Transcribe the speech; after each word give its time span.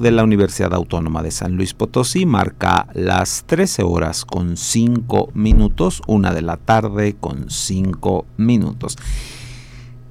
De 0.00 0.10
la 0.10 0.24
Universidad 0.24 0.74
Autónoma 0.74 1.22
de 1.22 1.30
San 1.30 1.56
Luis 1.56 1.74
Potosí 1.74 2.26
marca 2.26 2.86
las 2.94 3.44
13 3.46 3.82
horas 3.82 4.24
con 4.24 4.56
5 4.56 5.30
minutos, 5.34 6.02
una 6.06 6.32
de 6.32 6.42
la 6.42 6.56
tarde 6.56 7.16
con 7.18 7.50
5 7.50 8.26
minutos. 8.36 8.96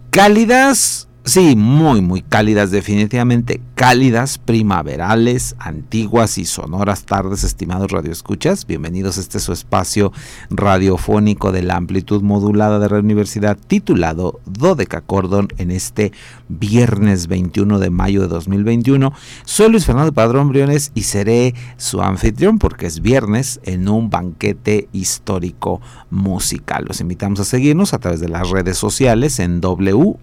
Cálidas 0.10 1.08
Sí, 1.28 1.58
muy, 1.58 2.00
muy 2.00 2.22
cálidas, 2.22 2.72
definitivamente 2.72 3.60
cálidas, 3.76 4.38
primaverales, 4.38 5.58
antiguas 5.60 6.38
y 6.38 6.46
sonoras 6.46 7.04
tardes, 7.04 7.44
estimados 7.44 7.92
radioescuchas. 7.92 8.66
Bienvenidos 8.66 9.18
a 9.18 9.20
este 9.20 9.42
su 9.42 9.52
espacio 9.52 10.14
radiofónico 10.50 11.52
de 11.52 11.64
la 11.64 11.76
amplitud 11.76 12.22
modulada 12.22 12.80
de 12.80 12.88
la 12.88 13.00
universidad 13.00 13.58
titulado 13.58 14.40
Dodeca 14.46 15.02
Cordon 15.02 15.50
en 15.58 15.72
este 15.72 16.14
viernes 16.50 17.28
21 17.28 17.80
de 17.80 17.90
mayo 17.90 18.22
de 18.22 18.28
2021. 18.28 19.14
Soy 19.46 19.70
Luis 19.70 19.86
Fernando 19.86 20.14
Padrón 20.14 20.50
Briones 20.50 20.92
y 20.96 21.04
seré 21.04 21.56
su 21.78 22.02
anfitrión 22.02 22.60
porque 22.60 22.86
es 22.86 23.02
viernes 23.02 23.60
en 23.64 23.90
un 23.90 24.10
banquete 24.10 24.88
histórico 24.92 25.82
musical. 26.10 26.86
Los 26.88 27.02
invitamos 27.02 27.40
a 27.40 27.44
seguirnos 27.44 27.94
a 27.94 28.00
través 28.00 28.20
de 28.20 28.30
las 28.30 28.50
redes 28.50 28.78
sociales 28.78 29.40
en 29.40 29.62
www 29.62 30.18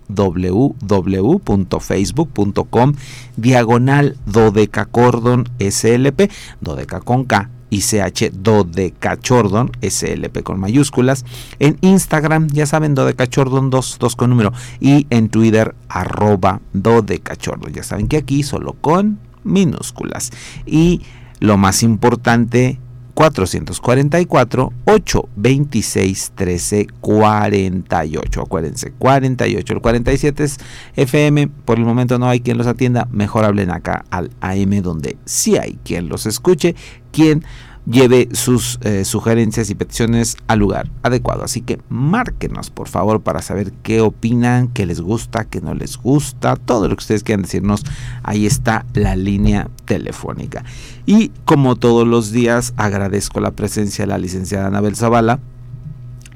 www.facebook.com 1.03 2.95
diagonal 3.37 4.17
dodecacordon 4.27 5.49
slp, 5.59 6.31
dodeca 6.61 7.01
con 7.01 7.25
K 7.25 7.51
y 7.75 7.81
CH 7.81 8.31
Dodecachordon, 8.33 9.73
SLP 9.83 10.45
con 10.45 10.61
mayúsculas. 10.61 11.25
En 11.59 11.77
Instagram, 11.81 12.47
ya 12.53 12.67
saben, 12.67 12.95
Dodecachordon 12.95 13.71
2, 13.71 13.97
2 13.99 14.17
con 14.17 14.31
número. 14.31 14.53
Y 14.79 15.09
en 15.11 15.29
Twitter, 15.29 15.75
arroba 15.89 16.61
Dodecachordon. 16.73 17.73
Ya 17.73 17.83
saben 17.83 18.07
que 18.07 18.17
aquí 18.17 18.45
solo 18.45 18.77
con 18.81 19.19
minúsculas. 19.43 20.31
Y 20.67 21.03
lo 21.41 21.57
más 21.57 21.83
importante, 21.83 22.79
444 23.15 24.73
826 24.85 26.33
13 26.35 26.87
48. 27.01 28.41
Acuérdense, 28.43 28.93
48. 28.93 29.73
El 29.73 29.81
47 29.81 30.45
es 30.45 30.59
FM. 30.97 31.49
Por 31.49 31.79
el 31.79 31.85
momento 31.85 32.19
no 32.19 32.29
hay 32.29 32.41
quien 32.41 32.59
los 32.59 32.67
atienda. 32.67 33.09
Mejor 33.11 33.45
hablen 33.45 33.71
acá 33.71 34.05
al 34.11 34.31
AM 34.41 34.83
donde 34.83 35.17
sí 35.25 35.57
hay 35.57 35.79
quien 35.85 36.09
los 36.09 36.27
escuche. 36.27 36.75
Quien 37.13 37.45
lleve 37.87 38.29
sus 38.33 38.79
eh, 38.83 39.05
sugerencias 39.05 39.71
y 39.71 39.75
peticiones 39.75 40.37
al 40.47 40.59
lugar 40.59 40.91
adecuado. 41.03 41.45
Así 41.45 41.61
que 41.61 41.81
márquenos 41.89 42.71
por 42.71 42.89
favor 42.89 43.21
para 43.21 43.43
saber 43.43 43.73
qué 43.83 44.01
opinan, 44.01 44.69
qué 44.69 44.87
les 44.87 45.01
gusta, 45.01 45.45
qué 45.45 45.61
no 45.61 45.75
les 45.75 45.97
gusta, 45.97 46.57
todo 46.57 46.89
lo 46.89 46.97
que 46.97 47.03
ustedes 47.03 47.23
quieran 47.23 47.43
decirnos. 47.43 47.83
Ahí 48.23 48.47
está 48.47 48.87
la 48.95 49.17
línea 49.17 49.69
telefónica. 49.85 50.65
Y 51.07 51.29
como 51.45 51.77
todos 51.77 52.07
los 52.07 52.31
días 52.31 52.73
agradezco 52.77 53.41
la 53.41 53.51
presencia 53.51 54.05
de 54.05 54.09
la 54.09 54.19
licenciada 54.19 54.67
Anabel 54.67 54.97
Zavala 54.97 55.41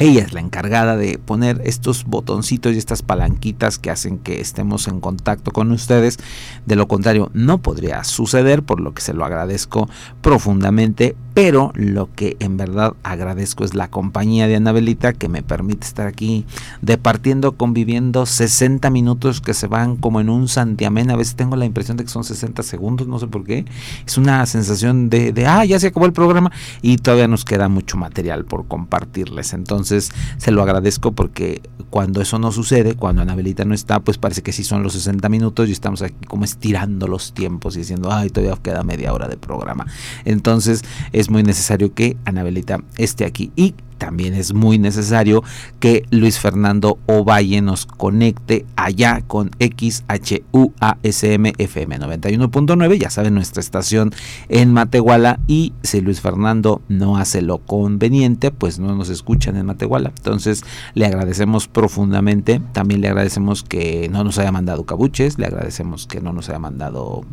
ella 0.00 0.22
es 0.22 0.32
la 0.32 0.41
encargada 0.41 0.97
de 0.97 1.19
poner 1.19 1.60
estos 1.64 2.04
botoncitos 2.04 2.72
y 2.72 2.78
estas 2.78 3.03
palanquitas 3.03 3.78
que 3.78 3.91
hacen 3.91 4.19
que 4.19 4.41
estemos 4.41 4.87
en 4.87 5.00
contacto 5.00 5.50
con 5.50 5.72
ustedes. 5.72 6.19
De 6.66 6.76
lo 6.76 6.87
contrario, 6.87 7.32
no 7.34 7.58
podría 7.58 8.04
suceder, 8.04 8.62
por 8.62 8.81
lo 8.81 8.94
que 8.94 9.03
se 9.03 9.12
lo 9.12 9.25
agradezco 9.25 9.88
profundamente. 10.22 11.16
Pero 11.41 11.71
lo 11.76 12.12
que 12.16 12.37
en 12.41 12.56
verdad 12.56 12.94
agradezco 13.04 13.62
es 13.62 13.72
la 13.76 13.87
compañía 13.87 14.49
de 14.49 14.56
Anabelita 14.56 15.12
que 15.12 15.28
me 15.28 15.44
permite 15.44 15.87
estar 15.87 16.09
aquí 16.09 16.44
departiendo, 16.82 17.53
conviviendo 17.53 18.26
60 18.26 18.91
minutos 18.91 19.41
que 19.41 19.54
se 19.54 19.69
van 19.69 19.94
como 19.94 20.21
en 20.21 20.31
un 20.31 20.49
santiamén. 20.49 21.12
A 21.12 21.16
veces 21.16 21.37
tengo 21.37 21.54
la 21.54 21.65
impresión 21.65 21.97
de 21.97 22.03
que 22.03 22.10
son 22.10 22.25
60 22.25 22.65
segundos, 22.65 23.06
no 23.06 23.21
sé 23.21 23.28
por 23.28 23.44
qué. 23.44 23.66
Es 24.04 24.19
una 24.19 24.44
sensación 24.47 25.10
de, 25.10 25.32
de 25.32 25.47
ah, 25.47 25.65
ya 25.65 25.78
se 25.78 25.87
acabó 25.87 26.06
el 26.06 26.12
programa 26.12 26.50
y 26.82 26.97
todavía 26.97 27.28
nos 27.28 27.44
queda 27.44 27.69
mucho 27.69 27.97
material 27.97 28.44
por 28.44 28.66
compartirles. 28.66 29.53
Entonces, 29.53 30.10
se 30.38 30.50
lo 30.50 30.60
agradezco 30.62 31.12
porque 31.12 31.62
cuando 31.88 32.20
eso 32.20 32.41
no 32.41 32.50
sucede, 32.50 32.94
cuando 32.97 33.22
Anabelita 33.22 33.65
no 33.65 33.75
está, 33.75 34.00
pues 34.00 34.19
parece 34.19 34.43
que 34.43 34.53
sí 34.53 34.65
son 34.65 34.82
los 34.82 34.94
60 34.94 35.28
minutos 35.28 35.69
y 35.69 35.72
estamos 35.72 36.03
aquí 36.03 36.26
como 36.26 36.44
estirando 36.44 37.06
los 37.06 37.32
tiempos 37.32 37.76
y 37.76 37.78
diciendo, 37.78 38.10
ay, 38.10 38.28
todavía 38.28 38.59
queda 38.60 38.82
media 38.82 39.12
hora 39.12 39.28
de 39.28 39.37
programa. 39.37 39.87
Entonces 40.25 40.82
es 41.12 41.27
muy 41.30 41.42
necesario 41.42 41.94
que 41.94 42.16
Anabelita 42.24 42.80
esté 42.96 43.24
aquí. 43.24 43.52
Y 43.56 43.74
también 43.98 44.34
es 44.34 44.54
muy 44.54 44.78
necesario 44.78 45.42
que 45.80 46.04
Luis 46.10 46.38
Fernando 46.38 46.98
Ovalle 47.06 47.60
nos 47.60 47.84
conecte 47.84 48.64
allá 48.76 49.22
con 49.26 49.50
XHUASM 49.58 51.46
FM 51.58 51.98
91.9, 51.98 52.98
ya 52.98 53.10
saben, 53.10 53.34
nuestra 53.34 53.60
estación 53.60 54.14
en 54.48 54.72
Matehuala. 54.72 55.40
Y 55.46 55.74
si 55.82 56.00
Luis 56.00 56.20
Fernando 56.20 56.80
no 56.88 57.18
hace 57.18 57.42
lo 57.42 57.58
conveniente, 57.58 58.50
pues 58.52 58.78
no 58.78 58.94
nos 58.94 59.10
escuchan 59.10 59.56
en 59.56 59.66
Matehuala. 59.66 60.12
Entonces 60.16 60.62
le 60.94 61.04
agradecemos 61.06 61.66
profundamente. 61.66 62.60
También 62.72 63.00
le 63.00 63.08
agradecemos 63.08 63.64
que 63.64 64.08
no 64.10 64.22
nos 64.24 64.38
haya 64.38 64.52
mandado 64.52 64.86
cabuches, 64.86 65.38
le 65.38 65.46
agradecemos 65.46 66.06
que 66.06 66.20
no 66.20 66.32
nos 66.32 66.48
haya 66.48 66.60
mandado 66.60 67.24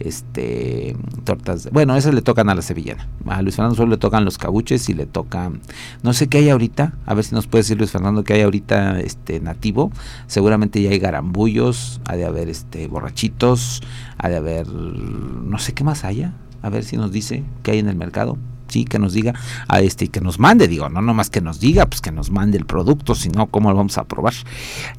este 0.00 0.96
tortas. 1.24 1.68
bueno, 1.72 1.94
esas 1.96 2.14
le 2.14 2.22
tocan 2.22 2.48
a 2.48 2.54
la 2.54 2.62
sevillana. 2.62 3.08
A 3.26 3.42
Luis 3.42 3.56
Fernando 3.56 3.76
solo 3.76 3.90
le 3.90 3.96
tocan 3.96 4.24
los 4.24 4.38
cabuches 4.38 4.88
y 4.88 4.94
le 4.94 5.06
tocan 5.06 5.60
no 6.02 6.12
sé 6.12 6.28
qué 6.28 6.38
hay 6.38 6.48
ahorita, 6.48 6.94
a 7.06 7.14
ver 7.14 7.24
si 7.24 7.34
nos 7.34 7.46
puede 7.46 7.60
decir 7.62 7.78
Luis 7.78 7.90
Fernando 7.90 8.24
qué 8.24 8.34
hay 8.34 8.42
ahorita 8.42 9.00
este 9.00 9.40
nativo. 9.40 9.92
Seguramente 10.26 10.82
ya 10.82 10.90
hay 10.90 10.98
garambullos, 10.98 12.00
ha 12.06 12.16
de 12.16 12.24
haber 12.24 12.48
este 12.48 12.86
borrachitos, 12.88 13.82
ha 14.18 14.28
de 14.28 14.36
haber 14.36 14.66
no 14.68 15.58
sé 15.58 15.72
qué 15.72 15.84
más 15.84 16.04
haya. 16.04 16.32
A 16.62 16.68
ver 16.68 16.84
si 16.84 16.96
nos 16.96 17.10
dice 17.10 17.42
qué 17.62 17.70
hay 17.72 17.78
en 17.78 17.88
el 17.88 17.96
mercado 17.96 18.36
sí, 18.70 18.84
que 18.84 18.98
nos 18.98 19.12
diga, 19.12 19.34
a 19.68 19.80
este, 19.80 20.08
que 20.08 20.20
nos 20.20 20.38
mande, 20.38 20.68
digo, 20.68 20.88
no 20.88 21.02
nomás 21.02 21.30
que 21.30 21.40
nos 21.40 21.60
diga, 21.60 21.86
pues 21.86 22.00
que 22.00 22.12
nos 22.12 22.30
mande 22.30 22.58
el 22.58 22.66
producto, 22.66 23.14
sino 23.14 23.46
cómo 23.48 23.70
lo 23.70 23.76
vamos 23.76 23.98
a 23.98 24.04
probar. 24.04 24.34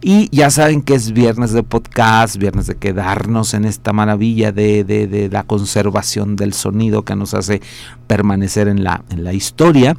Y 0.01 0.29
ya 0.35 0.49
saben 0.49 0.81
que 0.81 0.93
es 0.93 1.11
viernes 1.11 1.51
de 1.51 1.63
podcast, 1.63 2.37
viernes 2.37 2.67
de 2.67 2.75
quedarnos 2.75 3.53
en 3.53 3.65
esta 3.65 3.93
maravilla 3.93 4.51
de, 4.51 4.83
de, 4.83 5.29
la 5.31 5.43
conservación 5.43 6.35
del 6.35 6.53
sonido 6.53 7.03
que 7.03 7.15
nos 7.15 7.33
hace 7.33 7.61
permanecer 8.07 8.67
en 8.67 8.83
la, 8.83 9.03
en 9.09 9.23
la 9.23 9.33
historia. 9.33 9.95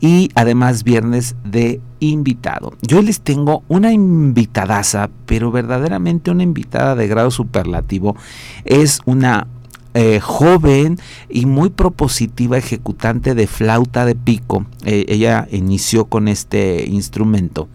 Y 0.00 0.30
además 0.34 0.82
viernes 0.82 1.36
de 1.44 1.80
invitado. 2.00 2.72
Yo 2.80 3.02
les 3.02 3.20
tengo 3.20 3.62
una 3.68 3.92
invitadaza, 3.92 5.10
pero 5.26 5.50
verdaderamente 5.50 6.30
una 6.30 6.42
invitada 6.42 6.94
de 6.96 7.06
grado 7.06 7.30
superlativo. 7.30 8.16
Es 8.64 9.00
una 9.04 9.46
eh, 9.92 10.20
joven 10.20 10.98
y 11.28 11.46
muy 11.46 11.70
propositiva 11.70 12.56
ejecutante 12.56 13.34
de 13.34 13.48
flauta 13.48 14.04
de 14.04 14.14
pico. 14.14 14.64
Eh, 14.84 15.04
ella 15.08 15.48
inició 15.50 16.04
con 16.04 16.28
este 16.28 16.84
instrumento. 16.88 17.68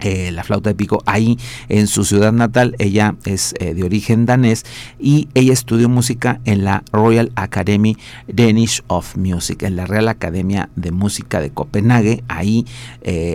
Eh, 0.00 0.32
la 0.32 0.42
flauta 0.42 0.70
de 0.70 0.74
pico 0.74 1.02
ahí 1.06 1.38
en 1.68 1.86
su 1.86 2.04
ciudad 2.04 2.32
natal 2.32 2.74
ella 2.80 3.14
es 3.24 3.54
de 3.58 3.84
origen 3.84 4.26
danés 4.26 4.66
y 4.98 5.28
ella 5.34 5.52
estudió 5.52 5.88
música 5.88 6.40
en 6.44 6.64
la 6.64 6.82
Royal 6.92 7.30
Academy 7.36 7.96
Danish 8.26 8.82
of 8.88 9.16
Music 9.16 9.62
en 9.62 9.76
la 9.76 9.86
Real 9.86 10.08
Academia 10.08 10.68
de 10.74 10.90
Música 10.90 11.40
de 11.40 11.50
Copenhague 11.50 12.24
ahí 12.26 12.66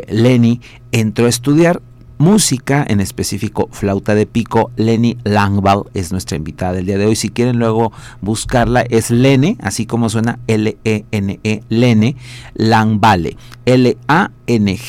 Lenny 0.10 0.60
entró 0.92 1.28
a 1.28 1.30
estudiar 1.30 1.82
música, 2.20 2.86
en 2.88 3.00
específico 3.00 3.70
flauta 3.72 4.14
de 4.14 4.28
pico. 4.28 4.70
Lenny 4.76 5.18
Langval 5.24 5.86
es 5.96 6.12
nuestra 6.12 6.38
invitada 6.38 6.74
del 6.74 6.86
día 6.86 7.00
de 7.00 7.08
hoy. 7.08 7.16
Si 7.16 7.30
quieren 7.30 7.58
luego 7.58 7.92
buscarla, 8.22 8.82
es 8.82 9.10
Lene, 9.10 9.58
así 9.62 9.88
como 9.88 10.10
suena 10.10 10.38
L-E-N-E, 10.46 11.64
Lene 11.70 12.16
Langvale. 12.54 13.38
L-A-N-G-B-A-L-L-E, 14.50 14.82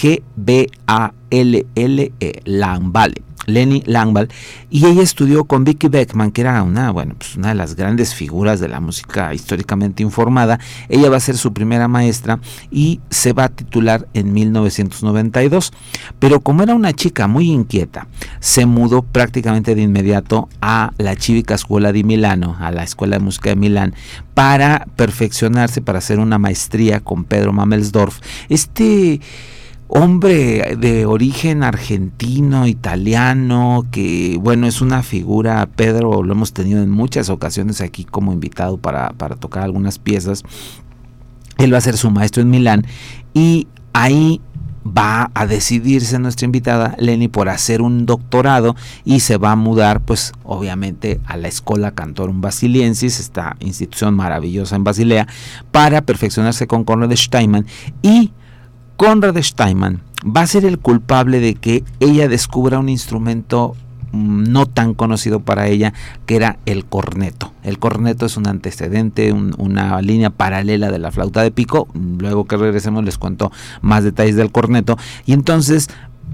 Langvale. 2.44 3.30
Lenny 3.46 3.82
Langval, 3.86 4.28
y 4.70 4.86
ella 4.86 5.02
estudió 5.02 5.44
con 5.44 5.64
Vicky 5.64 5.88
Beckman, 5.88 6.30
que 6.30 6.42
era 6.42 6.62
una, 6.62 6.90
bueno, 6.90 7.14
pues 7.18 7.36
una 7.36 7.48
de 7.48 7.54
las 7.54 7.74
grandes 7.74 8.14
figuras 8.14 8.60
de 8.60 8.68
la 8.68 8.80
música 8.80 9.34
históricamente 9.34 10.02
informada. 10.02 10.58
Ella 10.88 11.10
va 11.10 11.16
a 11.16 11.20
ser 11.20 11.36
su 11.36 11.52
primera 11.52 11.88
maestra 11.88 12.38
y 12.70 13.00
se 13.10 13.32
va 13.32 13.44
a 13.44 13.48
titular 13.48 14.06
en 14.14 14.32
1992. 14.32 15.72
Pero 16.18 16.40
como 16.40 16.62
era 16.62 16.74
una 16.74 16.92
chica 16.92 17.26
muy 17.26 17.50
inquieta, 17.50 18.06
se 18.40 18.66
mudó 18.66 19.02
prácticamente 19.02 19.74
de 19.74 19.82
inmediato 19.82 20.48
a 20.60 20.92
la 20.98 21.14
Civica 21.16 21.54
Escuela 21.54 21.92
di 21.92 22.04
Milano, 22.04 22.56
a 22.60 22.70
la 22.70 22.84
Escuela 22.84 23.16
de 23.16 23.24
Música 23.24 23.50
de 23.50 23.56
Milán, 23.56 23.94
para 24.40 24.86
perfeccionarse, 24.96 25.82
para 25.82 25.98
hacer 25.98 26.18
una 26.18 26.38
maestría 26.38 27.00
con 27.00 27.24
Pedro 27.24 27.52
Mamelsdorf. 27.52 28.20
Este 28.48 29.20
hombre 29.86 30.78
de 30.78 31.04
origen 31.04 31.62
argentino, 31.62 32.66
italiano, 32.66 33.84
que 33.90 34.38
bueno, 34.40 34.66
es 34.66 34.80
una 34.80 35.02
figura, 35.02 35.68
Pedro 35.76 36.22
lo 36.22 36.32
hemos 36.32 36.54
tenido 36.54 36.82
en 36.82 36.88
muchas 36.88 37.28
ocasiones 37.28 37.82
aquí 37.82 38.06
como 38.06 38.32
invitado 38.32 38.78
para, 38.78 39.10
para 39.10 39.36
tocar 39.36 39.62
algunas 39.62 39.98
piezas. 39.98 40.42
Él 41.58 41.74
va 41.74 41.76
a 41.76 41.82
ser 41.82 41.98
su 41.98 42.10
maestro 42.10 42.40
en 42.40 42.48
Milán 42.48 42.86
y 43.34 43.68
ahí 43.92 44.40
va 44.86 45.30
a 45.34 45.46
decidirse 45.46 46.18
nuestra 46.18 46.46
invitada 46.46 46.94
Lenny 46.98 47.28
por 47.28 47.48
hacer 47.48 47.82
un 47.82 48.06
doctorado 48.06 48.76
y 49.04 49.20
se 49.20 49.36
va 49.36 49.52
a 49.52 49.56
mudar 49.56 50.00
pues 50.00 50.32
obviamente 50.42 51.20
a 51.26 51.36
la 51.36 51.48
Escola 51.48 51.92
Cantorum 51.92 52.40
Basiliensis, 52.40 53.20
esta 53.20 53.56
institución 53.60 54.14
maravillosa 54.14 54.76
en 54.76 54.84
Basilea, 54.84 55.28
para 55.70 56.02
perfeccionarse 56.02 56.66
con 56.66 56.84
Conrad 56.84 57.14
Steinman. 57.14 57.66
Y 58.02 58.32
Conrad 58.96 59.36
Steinman 59.42 60.02
va 60.24 60.42
a 60.42 60.46
ser 60.46 60.64
el 60.64 60.78
culpable 60.78 61.40
de 61.40 61.54
que 61.54 61.84
ella 62.00 62.28
descubra 62.28 62.78
un 62.78 62.88
instrumento 62.88 63.76
no 64.12 64.66
tan 64.66 64.94
conocido 64.94 65.40
para 65.40 65.68
ella, 65.68 65.92
que 66.26 66.36
era 66.36 66.58
el 66.66 66.84
corneto. 66.84 67.52
El 67.62 67.78
corneto 67.78 68.26
es 68.26 68.36
un 68.36 68.48
antecedente, 68.48 69.32
una 69.32 70.00
línea 70.02 70.30
paralela 70.30 70.90
de 70.90 70.98
la 70.98 71.10
flauta 71.10 71.42
de 71.42 71.50
pico. 71.50 71.88
Luego 71.94 72.46
que 72.46 72.56
regresemos 72.56 73.04
les 73.04 73.18
cuento 73.18 73.52
más 73.82 74.04
detalles 74.04 74.36
del 74.36 74.50
corneto. 74.50 74.96
Y 75.26 75.32
entonces 75.32 75.88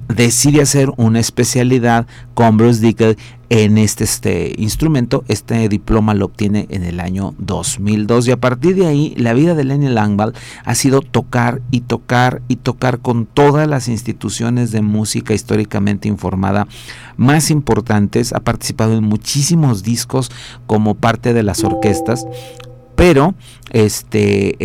decide 0.09 0.63
hacer 0.63 0.91
una 0.97 1.21
especialidad 1.21 2.07
con 2.35 2.57
Bruce 2.57 2.81
Dickel 2.81 3.17
en 3.49 3.79
este, 3.79 4.05
este, 4.05 4.55
instrumento. 4.59 5.25
Este 5.29 5.69
diploma 5.69 6.15
lo 6.15 6.27
obtiene 6.27 6.67
en 6.71 6.83
el 6.83 7.01
año 7.01 7.35
2002 7.39 8.29
y 8.29 8.31
a 8.33 8.41
partir 8.41 8.77
de 8.77 8.87
ahí 8.87 9.15
la 9.17 9.35
vida 9.35 9.55
de 9.55 9.65
Lenny 9.65 9.89
Langval 9.89 10.35
ha 10.65 10.75
sido 10.75 11.01
tocar 11.01 11.61
y 11.71 11.83
tocar 11.83 12.43
y 12.49 12.57
tocar 12.57 12.99
con 12.99 13.27
todas 13.27 13.69
las 13.69 13.89
instituciones 13.89 14.73
de 14.73 14.83
música 14.83 15.35
históricamente 15.35 16.09
informada 16.09 16.67
más 17.17 17.51
importantes. 17.51 18.33
Ha 18.33 18.41
participado 18.41 18.97
en 18.97 19.05
muchísimos 19.05 19.83
discos 19.83 20.31
como 20.67 20.95
parte 20.95 21.33
de 21.33 21.43
las 21.43 21.63
orquestas 21.65 22.27
pero 22.97 23.35
este 23.71 24.57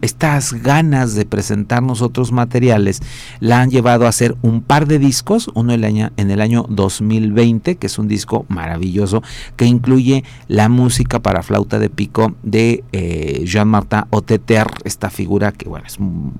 estas 0.00 0.52
ganas 0.54 1.14
de 1.14 1.24
presentarnos 1.24 2.02
otros 2.02 2.32
materiales 2.32 3.00
la 3.40 3.60
han 3.60 3.70
llevado 3.70 4.06
a 4.06 4.08
hacer 4.08 4.36
un 4.42 4.62
par 4.62 4.86
de 4.86 4.98
discos, 4.98 5.48
uno 5.54 5.72
el 5.72 5.84
año, 5.84 6.10
en 6.16 6.30
el 6.30 6.40
año 6.40 6.66
2020, 6.68 7.76
que 7.76 7.86
es 7.86 7.98
un 7.98 8.08
disco 8.08 8.46
maravilloso, 8.48 9.22
que 9.56 9.64
incluye 9.64 10.24
la 10.48 10.68
música 10.68 11.20
para 11.20 11.42
flauta 11.42 11.78
de 11.78 11.88
pico 11.88 12.34
de 12.42 12.82
eh, 12.92 13.44
Jean-Martin 13.46 14.04
Oteter, 14.10 14.66
esta 14.84 15.10
figura 15.10 15.52
que 15.52 15.68
bueno, 15.68 15.86
es 15.86 15.98
un 15.98 16.32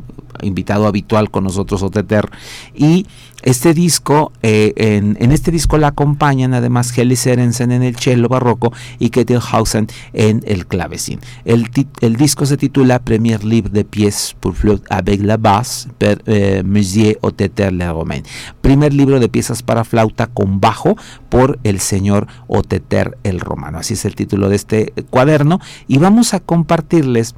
invitado 0.43 0.87
habitual 0.87 1.31
con 1.31 1.45
nosotros 1.45 1.83
Oteter, 1.83 2.29
y 2.75 3.07
este 3.43 3.75
disco, 3.75 4.33
eh, 4.43 4.73
en, 4.77 5.33
este 5.33 5.51
disco 5.51 5.77
la 5.77 5.89
acompañan 5.89 6.55
además 6.55 6.97
Heli 6.97 7.17
Serensen 7.17 7.73
en 7.73 7.83
el 7.83 7.97
cello 7.97 8.29
barroco 8.29 8.73
y 9.01 9.11
Kettelhausen 9.11 9.89
en 10.13 10.32
el 10.45 10.67
clavecín. 10.67 11.21
El, 11.45 11.69
el, 12.01 12.17
disco 12.17 12.47
se 12.47 12.57
titula 12.57 12.99
Premier 12.99 13.45
Livre 13.45 13.71
de 13.71 13.85
pièces 13.85 14.35
pour 14.41 14.55
flûte 14.55 14.85
avec 14.91 15.23
la 15.23 15.37
basse 15.37 15.89
per 15.99 16.23
eh, 16.27 16.63
Monsieur 16.65 17.19
Oteter 17.21 17.73
Le 17.73 17.91
Romain. 17.91 18.23
Primer 18.61 18.93
libro 18.93 19.21
de 19.21 19.29
piezas 19.29 19.63
para 19.63 19.85
flauta 19.85 20.27
con 20.27 20.61
bajo 20.61 20.97
por 21.29 21.59
el 21.65 21.81
señor 21.81 22.27
Oteter 22.47 23.19
el 23.23 23.41
Romano. 23.41 23.79
Así 23.79 23.95
es 23.95 24.05
el 24.05 24.15
título 24.15 24.49
de 24.49 24.57
este 24.57 24.93
cuaderno 25.11 25.61
y 25.89 25.99
vamos 25.99 26.35
a 26.35 26.41
compartirles 26.41 27.35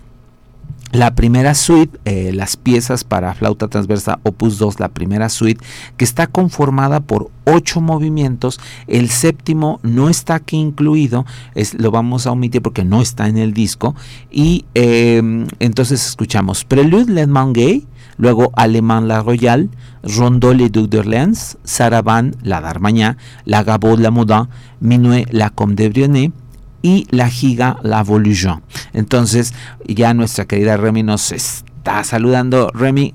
la 0.95 1.17
primera 1.17 1.55
suite, 1.55 1.99
eh, 2.05 2.31
las 2.33 2.57
piezas 2.57 3.03
para 3.03 3.35
flauta 3.35 3.67
transversa 3.67 4.21
opus 4.23 4.59
2, 4.59 4.79
la 4.79 4.89
primera 4.89 5.29
suite, 5.29 5.63
que 5.97 6.05
está 6.05 6.29
conformada 6.29 7.01
por 7.01 7.31
ocho 7.45 7.81
movimientos. 7.81 8.61
El 8.87 9.11
séptimo 9.11 9.81
no 9.83 10.09
está 10.09 10.37
aquí 10.37 10.57
incluido, 10.57 11.27
es, 11.57 11.75
lo 11.75 11.91
vamos 11.91 12.29
a 12.29 12.31
omitir 12.31 12.63
porque 12.63 12.85
no 12.85 13.03
está 13.03 13.29
en 13.29 13.39
el 13.39 13.53
disco. 13.53 13.97
Y 14.31 14.67
em, 14.75 15.49
entonces 15.59 16.07
escuchamos 16.07 16.65
Prelude 16.65 17.13
Le 17.13 17.27
Gay, 17.27 17.87
luego 18.17 18.53
Alemán 18.55 19.09
La 19.09 19.21
Royale, 19.21 19.71
Rondeau 20.05 20.53
Le 20.53 20.69
Duc 20.69 20.89
d'Orléans, 20.91 21.59
Saravan 21.65 22.37
La 22.43 22.61
Darmagnac, 22.61 23.19
La 23.45 23.65
Gabot 23.65 23.99
La 23.99 24.13
Modin, 24.13 24.49
Minuet 24.79 25.27
La 25.33 25.51
Comte 25.51 25.83
de 25.83 25.89
Brionnais, 25.89 26.31
y 26.85 27.07
la 27.11 27.31
giga 27.31 27.79
La 27.83 28.03
Volution. 28.03 28.63
Entonces 28.93 29.55
ya 29.89 30.13
nuestra 30.13 30.45
querida 30.45 30.77
Remy 30.77 31.03
nos 31.03 31.33
está 31.33 32.05
saludando. 32.05 32.71
Remy, 32.75 33.15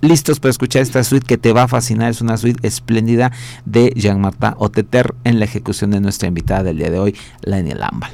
listos 0.00 0.40
para 0.40 0.50
escuchar 0.50 0.82
esta 0.82 1.04
suite 1.04 1.24
que 1.24 1.38
te 1.38 1.52
va 1.52 1.62
a 1.62 1.68
fascinar. 1.68 2.10
Es 2.10 2.20
una 2.20 2.36
suite 2.36 2.66
espléndida 2.66 3.30
de 3.64 3.92
Jean-Martin 3.94 4.54
Oteter 4.58 5.14
en 5.22 5.38
la 5.38 5.44
ejecución 5.44 5.92
de 5.92 6.00
nuestra 6.00 6.26
invitada 6.26 6.64
del 6.64 6.78
día 6.78 6.90
de 6.90 6.98
hoy, 6.98 7.16
Lenny 7.42 7.70
Lambal. 7.70 8.10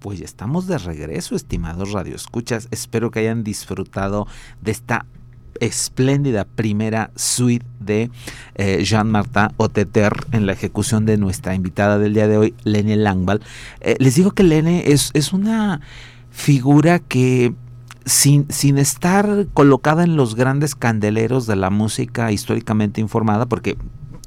De 0.00 0.78
regreso, 0.78 1.36
estimados 1.36 1.92
radioescuchas. 1.92 2.68
Espero 2.70 3.10
que 3.10 3.20
hayan 3.20 3.44
disfrutado 3.44 4.26
de 4.62 4.70
esta 4.72 5.04
espléndida 5.60 6.44
primera 6.44 7.10
suite 7.16 7.66
de 7.80 8.10
eh, 8.54 8.82
Jean-Martin 8.82 9.48
Oteter 9.58 10.12
en 10.32 10.46
la 10.46 10.52
ejecución 10.52 11.04
de 11.04 11.18
nuestra 11.18 11.54
invitada 11.54 11.98
del 11.98 12.14
día 12.14 12.28
de 12.28 12.38
hoy, 12.38 12.54
Lene 12.64 12.96
Langval. 12.96 13.42
Eh, 13.80 13.96
les 13.98 14.14
digo 14.14 14.30
que 14.30 14.42
Lene 14.42 14.84
es, 14.86 15.10
es 15.12 15.34
una 15.34 15.82
figura 16.30 16.98
que 16.98 17.52
sin, 18.06 18.50
sin, 18.50 18.78
estar 18.78 19.46
colocada 19.52 20.02
en 20.02 20.16
los 20.16 20.34
grandes 20.34 20.74
candeleros 20.74 21.46
de 21.46 21.56
la 21.56 21.68
música 21.68 22.32
históricamente 22.32 23.02
informada, 23.02 23.46
porque 23.46 23.76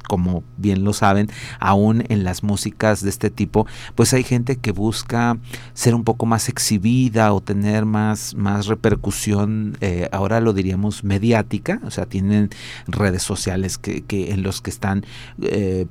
como 0.07 0.43
bien 0.57 0.83
lo 0.83 0.93
saben, 0.93 1.29
aún 1.59 2.03
en 2.09 2.23
las 2.23 2.43
músicas 2.43 3.01
de 3.01 3.09
este 3.09 3.29
tipo, 3.29 3.65
pues 3.95 4.13
hay 4.13 4.23
gente 4.23 4.57
que 4.57 4.71
busca 4.71 5.37
ser 5.73 5.95
un 5.95 6.03
poco 6.03 6.25
más 6.25 6.49
exhibida 6.49 7.33
o 7.33 7.41
tener 7.41 7.85
más, 7.85 8.35
más 8.35 8.67
repercusión, 8.67 9.77
eh, 9.81 10.09
ahora 10.11 10.39
lo 10.39 10.53
diríamos 10.53 11.03
mediática, 11.03 11.79
o 11.83 11.91
sea, 11.91 12.05
tienen 12.05 12.49
redes 12.87 13.23
sociales 13.23 13.77
que, 13.77 14.03
en 14.09 14.43
los 14.43 14.61
que 14.61 14.69
están 14.69 15.05
eh, 15.41 15.87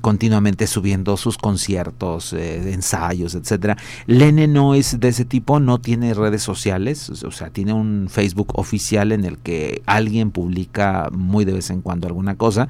continuamente 0.00 0.66
subiendo 0.66 1.16
sus 1.16 1.38
conciertos, 1.38 2.32
eh, 2.32 2.72
ensayos, 2.72 3.34
etcétera. 3.34 3.76
Lene 4.06 4.46
no 4.46 4.74
es 4.74 5.00
de 5.00 5.08
ese 5.08 5.24
tipo, 5.24 5.60
no 5.60 5.80
tiene 5.80 6.14
redes 6.14 6.42
sociales, 6.42 7.10
o 7.24 7.30
sea, 7.30 7.50
tiene 7.50 7.72
un 7.72 8.08
Facebook 8.10 8.52
oficial 8.58 9.12
en 9.12 9.24
el 9.24 9.38
que 9.38 9.82
alguien 9.86 10.30
publica 10.30 11.08
muy 11.12 11.44
de 11.44 11.52
vez 11.52 11.70
en 11.70 11.80
cuando 11.80 12.06
alguna 12.06 12.36
cosa. 12.36 12.68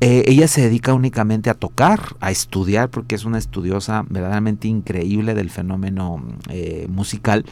Eh, 0.00 0.21
ella 0.26 0.48
se 0.48 0.62
dedica 0.62 0.94
únicamente 0.94 1.50
a 1.50 1.54
tocar, 1.54 2.00
a 2.20 2.30
estudiar, 2.30 2.90
porque 2.90 3.14
es 3.14 3.24
una 3.24 3.38
estudiosa 3.38 4.04
verdaderamente 4.08 4.68
increíble 4.68 5.34
del 5.34 5.50
fenómeno 5.50 6.22
eh, 6.48 6.86
musical. 6.88 7.44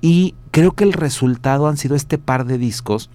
Y 0.00 0.34
creo 0.50 0.72
que 0.72 0.84
el 0.84 0.92
resultado 0.92 1.68
han 1.68 1.76
sido 1.76 1.94
este 1.94 2.18
par 2.18 2.44
de 2.44 2.58
discos 2.58 3.10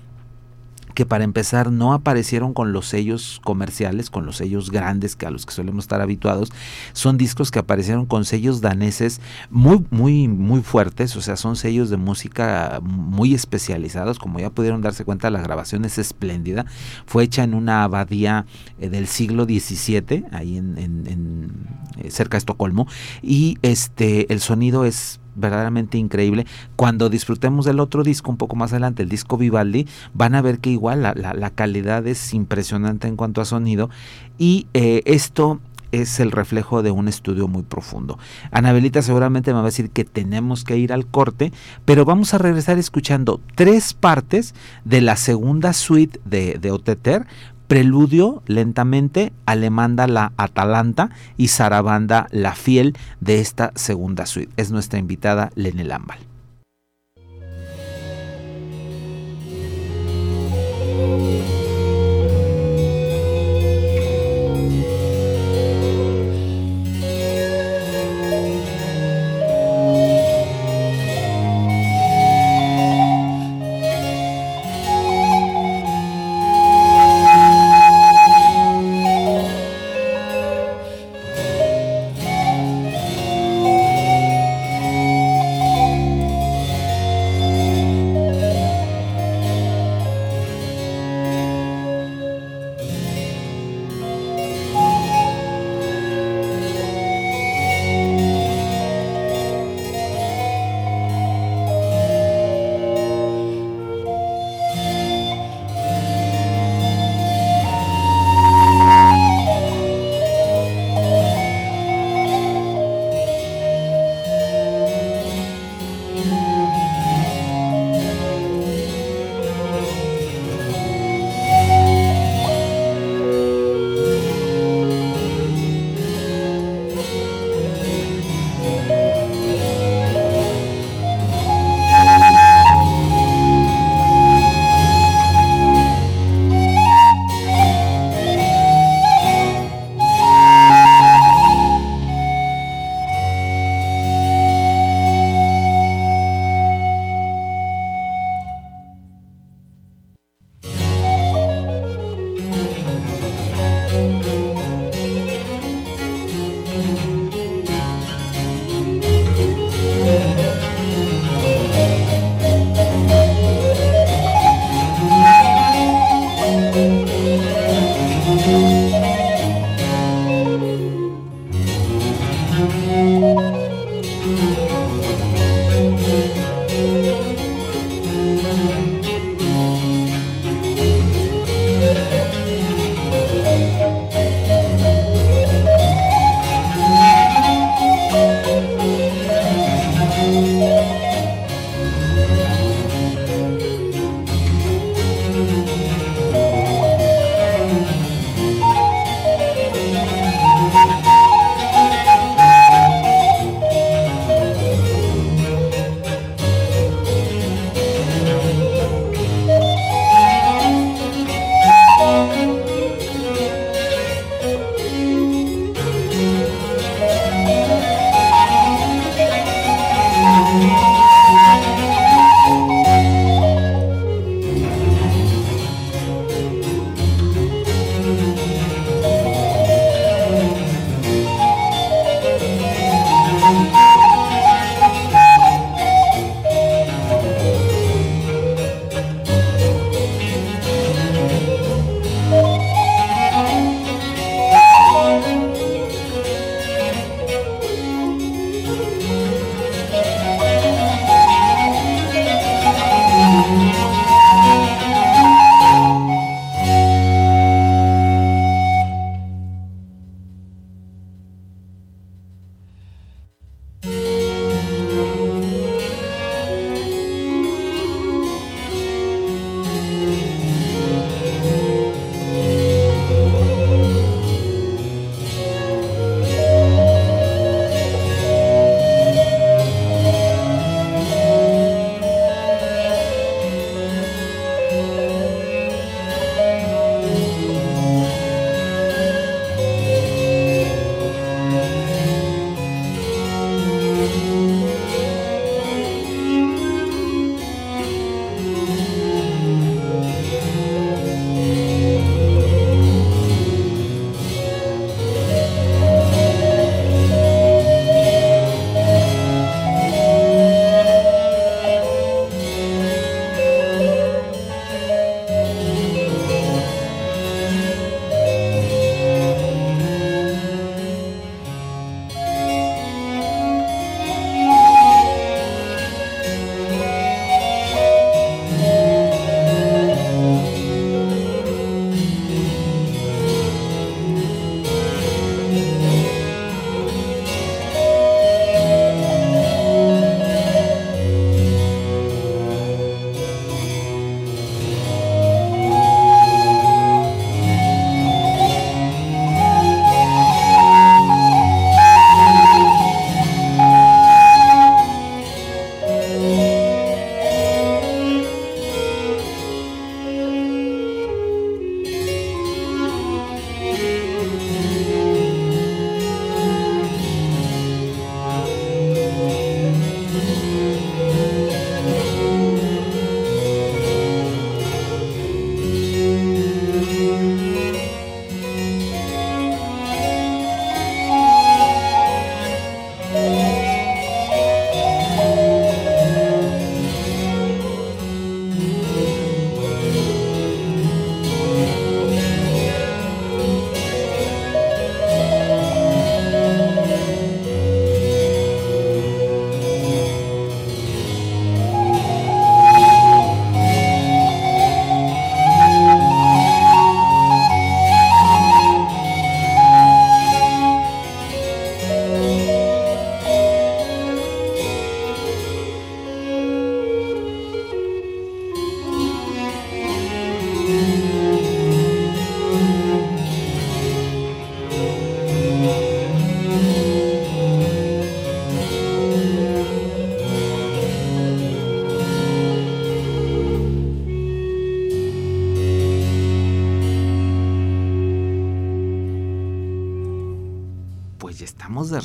que 0.98 1.06
para 1.06 1.24
empezar 1.24 1.72
no 1.72 1.94
aparecieron 1.94 2.56
con 2.56 2.74
los 2.74 2.88
sellos 2.88 3.40
comerciales, 3.44 4.10
con 4.10 4.26
los 4.26 4.38
sellos 4.38 4.72
grandes 4.72 5.16
que 5.16 5.28
a 5.28 5.30
los 5.30 5.46
que 5.46 5.54
solemos 5.54 5.84
estar 5.84 6.02
habituados, 6.02 6.52
son 6.94 7.20
discos 7.20 7.52
que 7.52 7.60
aparecieron 7.60 8.08
con 8.08 8.26
sellos 8.26 8.62
daneses 8.62 9.22
muy 9.52 9.86
muy 9.92 10.28
muy 10.28 10.64
fuertes, 10.64 11.16
o 11.16 11.22
sea, 11.22 11.36
son 11.36 11.56
sellos 11.56 11.92
de 11.92 11.98
música 11.98 12.80
muy 12.82 13.36
especializados, 13.36 14.18
como 14.18 14.40
ya 14.40 14.50
pudieron 14.50 14.82
darse 14.82 15.06
cuenta, 15.06 15.30
la 15.30 15.40
grabación 15.40 15.86
es 15.86 16.00
espléndida, 16.00 16.66
fue 17.06 17.26
hecha 17.26 17.44
en 17.44 17.54
una 17.54 17.84
abadía 17.84 18.48
eh, 18.80 18.90
del 18.90 19.06
siglo 19.06 19.44
XVII, 19.46 20.26
ahí 20.32 20.58
en, 20.58 21.52
eh, 22.00 22.10
cerca 22.10 22.38
de 22.38 22.40
Estocolmo, 22.40 22.88
y 23.22 23.60
este 23.62 24.34
el 24.34 24.40
sonido 24.40 24.84
es 24.84 25.20
verdaderamente 25.38 25.98
increíble. 25.98 26.46
Cuando 26.76 27.10
disfrutemos 27.10 27.66
del 27.66 27.80
otro 27.80 28.04
disco 28.04 28.32
un 28.32 28.38
poco 28.38 28.56
más 28.56 28.72
adelante, 28.74 29.04
el 29.04 29.10
disco 29.10 29.38
Vivaldi, 29.38 29.88
van 30.14 30.36
a 30.36 30.42
ver 30.42 30.60
que 30.60 30.70
igual 30.70 31.02
la, 31.04 31.52
calidad 31.56 32.06
es 32.08 32.34
impresionante 32.34 33.08
en 33.08 33.16
cuanto 33.16 33.42
a 33.42 33.46
sonido 33.46 33.90
y 34.38 34.68
eh, 34.74 35.02
esto 35.06 35.60
es 35.92 36.20
el 36.20 36.32
reflejo 36.32 36.84
de 36.84 36.92
un 36.92 37.08
estudio 37.08 37.48
muy 37.48 37.64
profundo. 37.64 38.20
Anabelita 38.52 39.02
seguramente 39.02 39.52
me 39.52 39.56
va 39.56 39.62
a 39.62 39.66
decir 39.66 39.90
que 39.90 40.06
tenemos 40.06 40.64
que 40.64 40.78
ir 40.78 40.94
al 40.94 41.08
corte, 41.08 41.52
pero 41.86 42.06
vamos 42.06 42.34
a 42.34 42.38
regresar 42.38 42.78
escuchando 42.78 43.40
tres 43.56 43.94
partes 43.94 44.54
de 44.86 45.02
la 45.02 45.16
segunda 45.16 45.74
suite 45.74 46.20
de, 46.26 46.58
de 46.60 46.72
Oteter 46.72 47.26
preludio 47.68 48.42
lentamente, 48.48 49.34
Alemanda 49.46 50.08
la 50.08 50.34
Atalanta 50.38 51.10
y 51.38 51.50
Sarabanda 51.50 52.28
la 52.32 52.56
Fiel 52.56 52.98
de 53.20 53.40
esta 53.40 53.72
segunda 53.76 54.26
suite. 54.26 54.52
Es 54.58 54.72
nuestra 54.72 55.00
invitada 55.00 55.52
Lene 55.56 55.84
Lambal. 55.84 56.20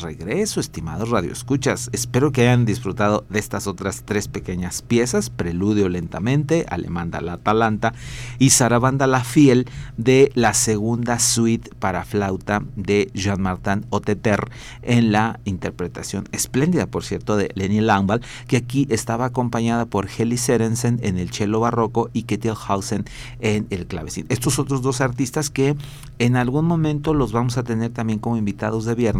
Regreso, 0.02 0.60
estimados 0.60 1.10
radioescuchas. 1.10 1.90
Espero 1.92 2.32
que 2.32 2.42
hayan 2.42 2.64
disfrutado 2.64 3.24
de 3.28 3.38
estas 3.38 3.66
otras 3.66 4.02
tres 4.04 4.28
pequeñas 4.28 4.82
piezas: 4.82 5.30
Preludio 5.30 5.88
lentamente, 5.88 6.66
Alemanda 6.68 7.20
la 7.20 7.34
Atalanta 7.34 7.94
y 8.38 8.50
Sarabanda 8.50 9.06
la 9.06 9.22
Fiel 9.22 9.66
de 9.96 10.32
la 10.34 10.54
segunda 10.54 11.18
suite 11.18 11.70
para 11.78 12.04
flauta 12.04 12.62
de 12.74 13.10
Jean-Martin 13.14 13.86
Oteter 13.90 14.50
en 14.82 15.12
la 15.12 15.38
interpretación 15.44 16.28
espléndida, 16.32 16.86
por 16.86 17.04
cierto, 17.04 17.36
de 17.36 17.50
Lenny 17.54 17.80
Langwall, 17.80 18.22
que 18.48 18.56
aquí 18.56 18.86
estaba 18.90 19.26
acompañada 19.26 19.86
por 19.86 20.08
Heli 20.08 20.36
Serensen 20.36 20.98
en 21.02 21.18
el 21.18 21.30
cello 21.30 21.60
barroco 21.60 22.10
y 22.12 22.24
Kettelhausen 22.24 23.04
en 23.40 23.66
el 23.70 23.86
clavecín. 23.86 24.26
Estos 24.30 24.58
otros 24.58 24.82
dos 24.82 25.00
artistas 25.00 25.50
que 25.50 25.76
en 26.18 26.36
algún 26.36 26.64
momento 26.64 27.14
los 27.14 27.32
vamos 27.32 27.56
a 27.58 27.62
tener 27.62 27.92
también 27.92 28.18
como 28.18 28.36
invitados 28.36 28.84
de 28.84 28.94
viernes 28.94 29.11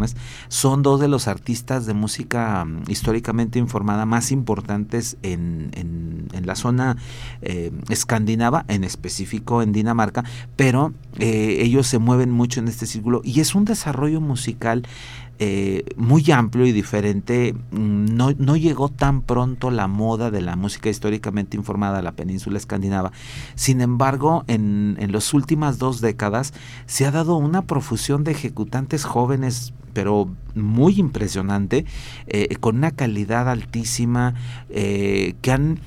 son 0.49 0.83
dos 0.83 1.01
de 1.01 1.09
los 1.09 1.29
artistas 1.29 1.87
de 1.87 1.95
música 1.95 2.65
mm, 2.65 2.85
históricamente 2.89 3.59
informada 3.59 4.07
más 4.07 4.33
importantes 4.33 5.17
en, 5.23 5.71
en, 5.75 6.47
la 6.47 6.57
zona 6.57 6.97
eh, 7.41 7.71
escandinava, 7.89 8.65
en 8.67 8.83
específico 8.83 9.63
en 9.63 9.71
Dinamarca, 9.71 10.25
pero 10.57 10.93
eh, 11.19 11.59
ellos 11.61 11.87
se 11.87 11.99
mueven 11.99 12.33
mucho 12.33 12.59
en 12.59 12.67
este 12.67 12.87
círculo 12.87 13.21
y 13.23 13.39
es 13.39 13.55
un 13.55 13.65
desarrollo 13.65 14.21
musical 14.21 14.83
eh, 15.45 15.85
muy 15.97 16.31
amplio 16.31 16.67
y 16.67 16.73
diferente. 16.73 17.53
Mm, 17.73 18.15
no, 18.15 18.31
no, 18.39 18.57
llegó 18.57 18.89
tan 18.89 19.23
pronto 19.23 19.73
la 19.73 19.89
moda 19.89 20.31
de 20.31 20.41
la 20.41 20.55
música 20.55 20.89
históricamente 20.89 21.57
informada 21.57 21.99
a 21.99 22.03
la 22.03 22.13
península 22.13 22.59
escandinava. 22.59 23.11
Sin 23.57 23.81
embargo, 23.81 24.45
en, 24.47 24.97
en 25.01 25.11
las 25.11 25.35
últimas 25.35 25.79
dos 25.79 26.01
décadas 26.01 26.55
se 26.87 27.07
ha 27.07 27.11
dado 27.11 27.35
una 27.37 27.63
profusión 27.63 28.23
de 28.23 28.31
ejecutantes 28.31 29.05
jóvenes 29.05 29.73
pero 29.93 30.31
muy 30.55 30.99
impresionante, 30.99 31.85
eh, 32.27 32.57
con 32.57 32.77
una 32.77 32.91
calidad 32.91 33.49
altísima, 33.49 34.35
eh, 34.71 35.35
que 35.43 35.53
han 35.53 35.81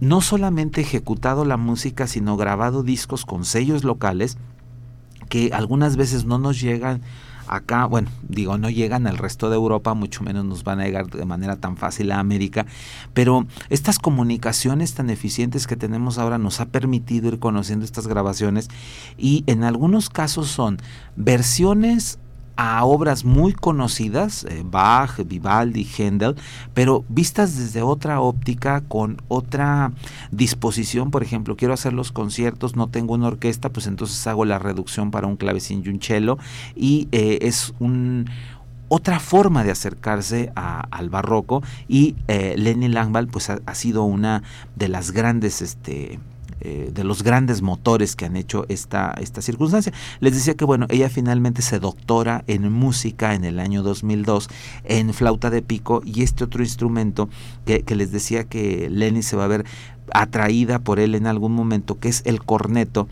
no 0.00 0.20
solamente 0.20 0.82
ejecutado 0.82 1.44
la 1.44 1.56
música, 1.56 2.06
sino 2.06 2.36
grabado 2.36 2.82
discos 2.82 3.24
con 3.24 3.44
sellos 3.44 3.84
locales 3.84 4.36
que 5.28 5.50
algunas 5.52 5.96
veces 5.96 6.24
no 6.24 6.38
nos 6.38 6.60
llegan 6.60 7.02
acá, 7.48 7.86
bueno, 7.86 8.10
digo, 8.28 8.58
no 8.58 8.70
llegan 8.70 9.06
al 9.06 9.18
resto 9.18 9.50
de 9.50 9.56
Europa, 9.56 9.94
mucho 9.94 10.22
menos 10.22 10.44
nos 10.44 10.64
van 10.64 10.80
a 10.80 10.84
llegar 10.84 11.08
de 11.08 11.24
manera 11.24 11.56
tan 11.56 11.76
fácil 11.76 12.10
a 12.12 12.18
América, 12.18 12.66
pero 13.14 13.46
estas 13.70 13.98
comunicaciones 13.98 14.94
tan 14.94 15.10
eficientes 15.10 15.66
que 15.66 15.76
tenemos 15.76 16.18
ahora 16.18 16.38
nos 16.38 16.60
ha 16.60 16.66
permitido 16.66 17.28
ir 17.28 17.38
conociendo 17.38 17.84
estas 17.84 18.06
grabaciones 18.06 18.68
y 19.16 19.44
en 19.46 19.64
algunos 19.64 20.10
casos 20.10 20.48
son 20.48 20.78
versiones 21.14 22.18
a 22.56 22.84
obras 22.84 23.24
muy 23.24 23.52
conocidas, 23.52 24.44
eh, 24.44 24.62
Bach, 24.64 25.18
Vivaldi, 25.24 25.86
Händel, 25.96 26.34
pero 26.74 27.04
vistas 27.08 27.56
desde 27.56 27.82
otra 27.82 28.20
óptica, 28.20 28.80
con 28.80 29.20
otra 29.28 29.92
disposición. 30.30 31.10
Por 31.10 31.22
ejemplo, 31.22 31.56
quiero 31.56 31.74
hacer 31.74 31.92
los 31.92 32.12
conciertos, 32.12 32.76
no 32.76 32.88
tengo 32.88 33.14
una 33.14 33.28
orquesta, 33.28 33.68
pues 33.68 33.86
entonces 33.86 34.26
hago 34.26 34.44
la 34.44 34.58
reducción 34.58 35.10
para 35.10 35.26
un 35.26 35.36
clavecín 35.36 35.82
y 35.84 35.88
un 35.90 36.00
cello, 36.00 36.38
y 36.74 37.08
eh, 37.12 37.38
es 37.42 37.74
un 37.78 38.26
otra 38.88 39.18
forma 39.18 39.64
de 39.64 39.72
acercarse 39.72 40.52
al 40.54 41.10
barroco 41.10 41.60
y 41.88 42.14
eh, 42.28 42.54
Lenny 42.56 42.86
Langwall 42.86 43.26
pues 43.26 43.50
ha, 43.50 43.58
ha, 43.66 43.74
sido 43.74 44.04
una 44.04 44.44
de 44.76 44.86
las 44.88 45.10
grandes 45.10 45.60
este, 45.60 46.20
eh, 46.68 46.90
de 46.92 47.04
los 47.04 47.22
grandes 47.22 47.62
motores 47.62 48.16
que 48.16 48.24
han 48.24 48.34
hecho 48.34 48.66
esta, 48.68 49.14
esta 49.20 49.40
circunstancia. 49.40 49.92
Les 50.18 50.34
decía 50.34 50.54
que 50.54 50.64
bueno, 50.64 50.86
ella 50.88 51.08
finalmente 51.08 51.62
se 51.62 51.78
doctora 51.78 52.42
en 52.48 52.72
música 52.72 53.34
en 53.34 53.44
el 53.44 53.60
año 53.60 53.84
2002 53.84 54.48
en 54.82 55.14
flauta 55.14 55.48
de 55.50 55.62
pico 55.62 56.02
y 56.04 56.24
este 56.24 56.42
otro 56.42 56.64
instrumento 56.64 57.28
que, 57.66 57.84
les 57.94 58.10
decía 58.10 58.42
que 58.42 58.90
Lenny 58.90 59.22
se 59.22 59.36
va 59.36 59.44
a 59.44 59.46
ver 59.46 59.64
atraída 60.12 60.80
por 60.80 60.98
él 60.98 61.14
en 61.14 61.28
algún 61.28 61.52
momento, 61.52 62.00
que 62.00 62.08
es 62.08 62.22
el 62.24 62.42
corneto, 62.42 63.06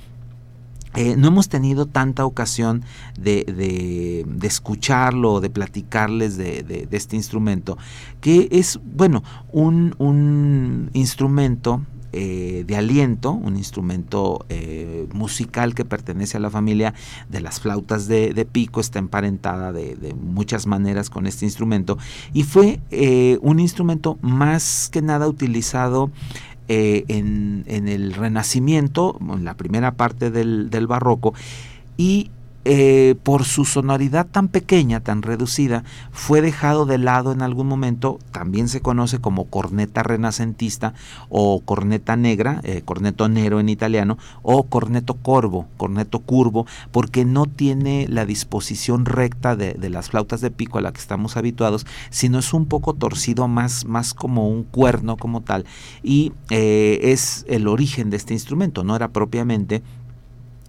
eh, 0.97 1.15
no 1.17 1.29
hemos 1.29 1.49
tenido 1.49 1.87
tanta 1.87 2.25
ocasión 2.25 2.83
de, 3.17 3.45
de, 3.45 4.25
de 4.27 4.47
escucharlo 4.49 5.35
o 5.35 5.41
de 5.41 5.51
platicarles 5.51 6.37
de, 6.37 6.65
de, 6.65 6.89
este 6.91 7.15
instrumento, 7.15 7.79
que 8.21 8.49
es, 8.51 8.81
bueno, 8.97 9.23
un, 9.53 9.95
un 9.99 10.91
instrumento 10.93 11.83
eh, 12.17 12.63
de 12.65 12.77
aliento, 12.77 13.33
un 13.33 13.57
instrumento 13.57 14.47
eh, 14.49 15.09
musical 15.13 15.75
que 15.75 15.85
pertenece 15.85 16.37
a 16.37 16.41
la 16.41 16.49
familia 16.49 16.95
de 17.29 17.41
las 17.41 17.59
flautas 17.59 18.07
de, 18.07 18.47
pico, 18.51 18.81
está 18.81 19.01
emparentada 19.01 19.73
de, 19.73 20.15
muchas 20.15 20.69
maneras 20.69 21.11
con 21.11 21.27
este 21.27 21.45
instrumento. 21.45 21.99
Y 22.33 22.45
fue 22.45 22.79
eh, 22.93 23.39
un 23.43 23.59
instrumento 23.59 24.17
más 24.23 24.89
que 24.93 25.03
nada 25.03 25.27
utilizado 25.27 26.13
en, 26.69 27.65
el 27.67 28.15
Renacimiento, 28.15 29.19
en 29.21 29.45
la 29.45 29.55
primera 29.55 29.97
parte 29.97 30.31
del, 30.31 30.71
del 30.71 30.87
barroco, 30.87 31.35
y 31.97 32.31
eh, 32.67 33.15
por 33.23 33.45
su 33.45 33.65
sonoridad 33.65 34.27
tan 34.27 34.49
pequeña, 34.49 35.01
tan 35.01 35.21
reducida, 35.21 35.85
fue 36.13 36.41
dejado 36.41 36.87
de 36.87 36.97
lado 36.99 37.33
en 37.33 37.43
algún 37.43 37.67
momento, 37.67 38.19
también 38.33 38.69
se 38.69 38.81
conoce 38.81 39.19
como 39.21 39.45
corneta 39.47 40.03
renacentista 40.03 40.95
o 41.29 41.61
corneta 41.61 42.17
negra, 42.17 42.61
eh, 42.65 42.83
corneto 42.83 43.29
nero 43.29 43.61
en 43.61 43.69
italiano, 43.69 44.17
o 44.43 44.63
corneto 44.65 45.15
corvo, 45.15 45.67
corneto 45.77 46.21
curvo, 46.21 46.67
porque 46.91 47.25
no 47.25 47.45
tiene 47.45 48.07
la 48.09 48.25
disposición 48.25 49.05
recta 49.05 49.57
de, 49.57 49.77
las 49.91 50.09
flautas 50.09 50.41
de 50.41 50.51
pico 50.51 50.79
a 50.79 50.81
la 50.81 50.93
que 50.93 51.01
estamos 51.01 51.37
habituados, 51.37 51.87
sino 52.09 52.39
es 52.39 52.55
un 52.55 52.67
poco 52.67 52.95
torcido, 52.95 53.47
más, 53.47 53.85
más 53.85 54.15
como 54.15 54.49
un 54.49 54.65
cuerno 54.65 55.17
como 55.17 55.43
tal, 55.43 55.67
y 56.03 56.33
eh, 56.51 56.99
es 57.03 57.45
el 57.49 57.69
origen 57.69 58.11
de 58.11 58.17
este 58.17 58.33
instrumento, 58.33 58.85
no 58.85 58.97
era 58.97 59.09
propiamente 59.09 59.83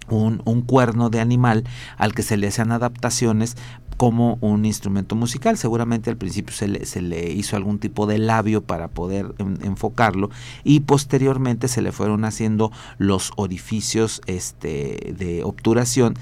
un, 0.10 0.62
cuerno 0.62 1.10
de 1.10 1.20
animal 1.20 1.64
al 1.98 2.14
que 2.14 2.24
se 2.24 2.38
le 2.38 2.48
hacían 2.48 2.72
adaptaciones 2.72 3.58
como 3.98 4.38
un 4.42 4.66
instrumento 4.66 5.16
musical. 5.16 5.58
Seguramente 5.58 6.10
al 6.10 6.18
principio 6.18 6.54
se 6.54 6.68
le, 6.68 6.86
se 6.86 7.02
le 7.02 7.32
hizo 7.32 7.56
algún 7.56 7.80
tipo 7.80 8.08
de 8.08 8.18
labio 8.18 8.62
para 8.64 8.88
poder 8.88 9.34
enfocarlo 9.62 10.30
y 10.64 10.82
posteriormente 10.82 11.68
se 11.68 11.82
le 11.82 11.92
fueron 11.92 12.26
haciendo 12.26 12.72
los 12.98 13.32
orificios 13.36 14.22
este, 14.28 15.14
de 15.18 15.44
obturación 15.44 16.16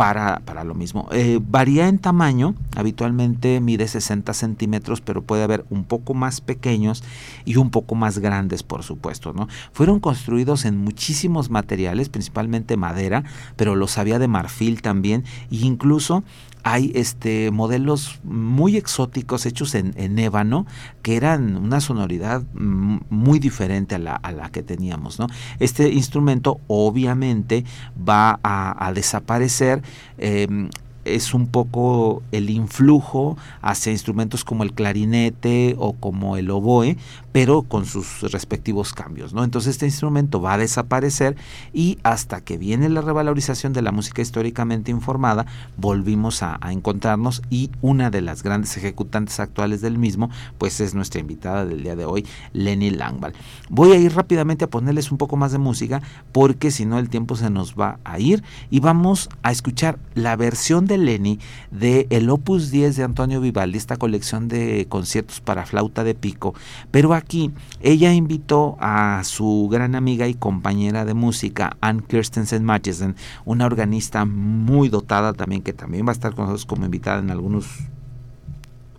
para, 0.00 0.40
para 0.46 0.64
lo 0.64 0.74
mismo. 0.74 1.08
Eh, 1.12 1.40
varía 1.46 1.86
en 1.86 1.98
tamaño, 1.98 2.54
habitualmente 2.74 3.60
mide 3.60 3.86
60 3.86 4.32
centímetros, 4.32 5.02
pero 5.02 5.20
puede 5.20 5.42
haber 5.42 5.66
un 5.68 5.84
poco 5.84 6.14
más 6.14 6.40
pequeños 6.40 7.04
y 7.44 7.56
un 7.56 7.68
poco 7.68 7.94
más 7.96 8.18
grandes, 8.18 8.62
por 8.62 8.82
supuesto. 8.82 9.34
¿no? 9.34 9.46
Fueron 9.72 10.00
construidos 10.00 10.64
en 10.64 10.78
muchísimos 10.78 11.50
materiales, 11.50 12.08
principalmente 12.08 12.78
madera, 12.78 13.24
pero 13.56 13.76
los 13.76 13.98
había 13.98 14.18
de 14.18 14.26
marfil 14.26 14.80
también, 14.80 15.24
e 15.50 15.56
incluso 15.56 16.24
hay 16.62 16.92
este 16.94 17.50
modelos 17.50 18.20
muy 18.22 18.76
exóticos 18.76 19.46
hechos 19.46 19.74
en, 19.74 20.18
ébano 20.18 20.66
que 21.02 21.16
eran 21.16 21.56
una 21.56 21.80
sonoridad 21.80 22.42
muy 22.52 23.38
diferente 23.38 23.94
a 23.94 23.98
la, 23.98 24.14
a 24.16 24.32
la 24.32 24.50
que 24.50 24.62
teníamos. 24.62 25.18
Este 25.58 25.90
instrumento 25.90 26.60
obviamente 26.66 27.64
va 27.96 28.38
a, 28.42 28.92
desaparecer. 28.94 29.82
Em, 30.18 30.68
es 31.04 31.32
un 31.32 31.46
poco 31.46 32.22
el 32.30 32.50
influjo 32.50 33.36
hacia 33.62 33.92
instrumentos 33.92 34.44
como 34.44 34.64
el 34.64 34.74
clarinete 34.74 35.74
o 35.78 35.94
como 35.94 36.36
el 36.36 36.50
oboe, 36.50 36.98
pero 37.32 37.62
con 37.62 37.86
sus 37.86 38.22
respectivos 38.22 38.92
cambios, 38.92 39.32
¿no? 39.32 39.44
Entonces 39.44 39.72
este 39.72 39.86
instrumento 39.86 40.40
va 40.40 40.54
a 40.54 40.58
desaparecer 40.58 41.36
y 41.72 41.98
hasta 42.02 42.40
que 42.40 42.58
viene 42.58 42.88
la 42.88 43.00
revalorización 43.00 43.72
de 43.72 43.82
la 43.82 43.92
música 43.92 44.22
históricamente 44.22 44.90
informada, 44.90 45.46
volvimos 45.76 46.42
a, 46.42 46.58
encontrarnos 46.70 47.42
y 47.50 47.70
una 47.80 48.10
de 48.10 48.20
las 48.20 48.42
grandes 48.42 48.76
ejecutantes 48.76 49.40
actuales 49.40 49.80
del 49.80 49.98
mismo, 49.98 50.30
pues 50.58 50.80
es 50.80 50.94
nuestra 50.94 51.20
invitada 51.20 51.64
del 51.64 51.82
día 51.82 51.96
de 51.96 52.04
hoy, 52.04 52.26
Lenny 52.52 52.90
Langwall. 52.90 53.32
Voy 53.68 53.92
a 53.92 53.96
ir 53.96 54.14
rápidamente 54.14 54.64
a 54.64 54.70
ponerles 54.70 55.10
un 55.10 55.18
poco 55.18 55.36
más 55.36 55.52
de 55.52 55.58
música 55.58 56.02
porque 56.32 56.70
si 56.70 56.84
no 56.84 56.98
el 56.98 57.08
tiempo 57.08 57.36
se 57.36 57.50
nos 57.50 57.74
va 57.74 57.98
a 58.04 58.18
ir 58.18 58.42
y 58.70 58.80
vamos 58.80 59.28
a 59.42 59.52
escuchar 59.52 59.98
la 60.14 60.36
versión 60.36 60.86
de 60.86 60.98
Lenny 60.98 61.38
de 61.70 62.06
el 62.10 62.30
Opus 62.30 62.70
10 62.70 62.96
de 62.96 63.04
Antonio 63.04 63.40
Vivaldi, 63.40 63.78
esta 63.78 63.96
colección 63.96 64.48
de 64.48 64.86
conciertos 64.88 65.40
para 65.40 65.66
flauta 65.66 66.04
de 66.04 66.14
pico, 66.14 66.54
pero 66.90 67.14
aquí 67.20 67.52
ella 67.80 68.12
invitó 68.12 68.76
a 68.80 69.22
su 69.24 69.68
gran 69.70 69.94
amiga 69.94 70.26
y 70.28 70.34
compañera 70.34 71.04
de 71.04 71.14
música, 71.14 71.76
Ann 71.80 72.00
Kirstensen 72.00 72.64
Matchesen, 72.64 73.16
una 73.44 73.66
organista 73.66 74.24
muy 74.24 74.88
dotada 74.88 75.32
también, 75.32 75.62
que 75.62 75.72
también 75.72 76.06
va 76.06 76.10
a 76.10 76.12
estar 76.12 76.34
con 76.34 76.46
nosotros 76.46 76.66
como 76.66 76.84
invitada 76.84 77.20
en 77.20 77.30
algunos 77.30 77.66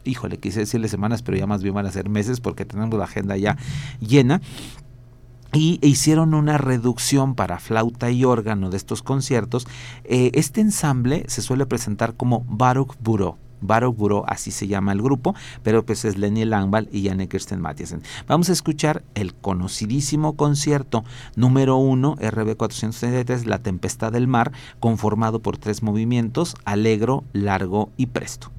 híjole, 0.03 0.37
quise 0.37 0.61
decirle 0.61 0.87
semanas, 0.87 1.21
pero 1.21 1.37
ya 1.37 1.47
más 1.47 1.61
bien 1.61 1.75
van 1.75 1.85
a 1.85 1.91
ser 1.91 2.09
meses 2.09 2.39
porque 2.39 2.65
tenemos 2.65 2.97
la 2.97 3.05
agenda 3.05 3.37
ya 3.37 3.57
llena 3.99 4.41
y 5.53 5.79
hicieron 5.85 6.33
una 6.33 6.57
reducción 6.57 7.35
para 7.35 7.59
flauta 7.59 8.09
y 8.09 8.23
órgano 8.23 8.69
de 8.69 8.77
estos 8.77 9.03
conciertos. 9.03 9.67
Eh, 10.05 10.31
este 10.33 10.61
ensamble 10.61 11.25
se 11.27 11.41
suele 11.41 11.65
presentar 11.65 12.15
como 12.15 12.45
Baruch 12.47 12.95
Bureau. 13.01 13.37
Baruch 13.61 13.95
Bureau, 13.95 14.23
así 14.27 14.51
se 14.51 14.67
llama 14.67 14.91
el 14.91 15.01
grupo, 15.01 15.35
pero 15.63 15.85
pues 15.85 16.05
es 16.05 16.17
Lenny 16.17 16.45
Langwall 16.45 16.89
y 16.91 17.07
Janne 17.07 17.27
Kirsten 17.27 17.61
Mathiesen. 17.61 18.01
Vamos 18.27 18.49
a 18.49 18.53
escuchar 18.53 19.03
el 19.15 19.33
conocidísimo 19.33 20.35
concierto 20.35 21.03
número 21.35 21.77
1, 21.77 22.15
RB 22.19 22.57
433, 22.57 23.45
La 23.45 23.59
Tempestad 23.59 24.11
del 24.11 24.27
Mar, 24.27 24.51
conformado 24.79 25.39
por 25.39 25.57
tres 25.57 25.83
movimientos, 25.83 26.55
alegro, 26.65 27.23
largo 27.33 27.89
y 27.97 28.07
presto. 28.07 28.51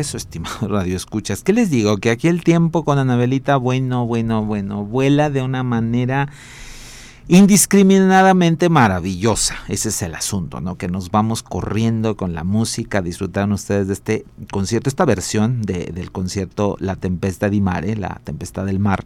Regreso, 0.00 0.16
estimado 0.16 0.68
Radio 0.68 0.96
Escuchas. 0.96 1.42
¿Qué 1.42 1.52
les 1.52 1.70
digo? 1.70 1.98
Que 1.98 2.10
aquí 2.10 2.28
el 2.28 2.42
tiempo 2.42 2.84
con 2.84 2.98
Anabelita, 2.98 3.56
bueno, 3.56 4.06
bueno, 4.06 4.44
bueno, 4.44 4.84
vuela 4.84 5.28
de 5.30 5.42
una 5.42 5.62
manera 5.62 6.30
indiscriminadamente 7.30 8.68
maravillosa. 8.68 9.54
Ese 9.68 9.90
es 9.90 10.02
el 10.02 10.16
asunto, 10.16 10.60
¿no? 10.60 10.76
Que 10.76 10.88
nos 10.88 11.12
vamos 11.12 11.44
corriendo 11.44 12.16
con 12.16 12.34
la 12.34 12.42
música, 12.42 13.02
disfrutaron 13.02 13.52
ustedes 13.52 13.86
de 13.86 13.92
este 13.92 14.24
concierto, 14.50 14.88
esta 14.88 15.04
versión 15.04 15.62
del 15.62 16.10
concierto 16.10 16.76
La 16.80 16.96
Tempesta 16.96 17.48
di 17.48 17.60
Mare, 17.60 17.94
La 17.94 18.20
Tempestad 18.24 18.66
del 18.66 18.80
Mar, 18.80 19.04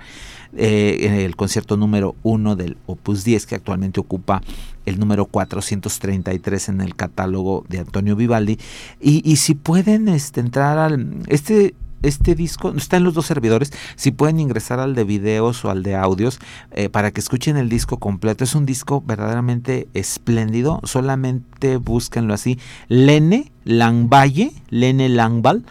eh, 0.57 1.23
el 1.27 1.37
concierto 1.37 1.77
número 1.77 2.17
uno 2.23 2.57
del 2.57 2.79
Opus 2.87 3.25
10, 3.25 3.45
que 3.45 3.57
actualmente 3.57 4.01
ocupa 4.01 4.41
el 4.87 4.99
número 4.99 5.27
433 5.27 6.71
en 6.71 6.81
el 6.81 6.97
catálogo 6.97 7.67
de 7.69 7.81
Antonio 7.81 8.17
Vivaldi. 8.17 8.59
Y, 9.03 9.37
si 9.37 9.55
pueden 9.55 10.09
este, 10.09 10.41
entrar 10.41 10.79
al... 10.79 11.19
Este 11.27 11.75
este 12.05 12.35
disco 12.35 12.73
está 12.77 12.97
en 12.97 13.05
los 13.05 13.15
dos 13.15 13.27
servidores. 13.27 13.73
Si 13.97 14.11
pueden 14.11 14.41
ingresar 14.41 14.81
al 14.81 14.95
de 14.95 15.05
videos 15.05 15.65
o 15.65 15.71
al 15.71 15.83
de 15.83 15.95
audios 15.95 16.39
eh, 16.73 16.89
para 16.89 17.11
que 17.11 17.21
escuchen 17.21 17.57
el 17.57 17.69
disco 17.69 17.99
completo. 17.99 18.45
Es 18.45 18.55
un 18.55 18.67
disco 18.67 19.03
verdaderamente 19.07 19.89
espléndido. 19.95 20.81
Solamente 20.85 21.77
búsquenlo 21.79 22.35
así. 22.35 22.59
Lene 22.89 23.53
Langvalle, 23.65 24.53
Lene 24.71 25.09
Langval, 25.09 25.65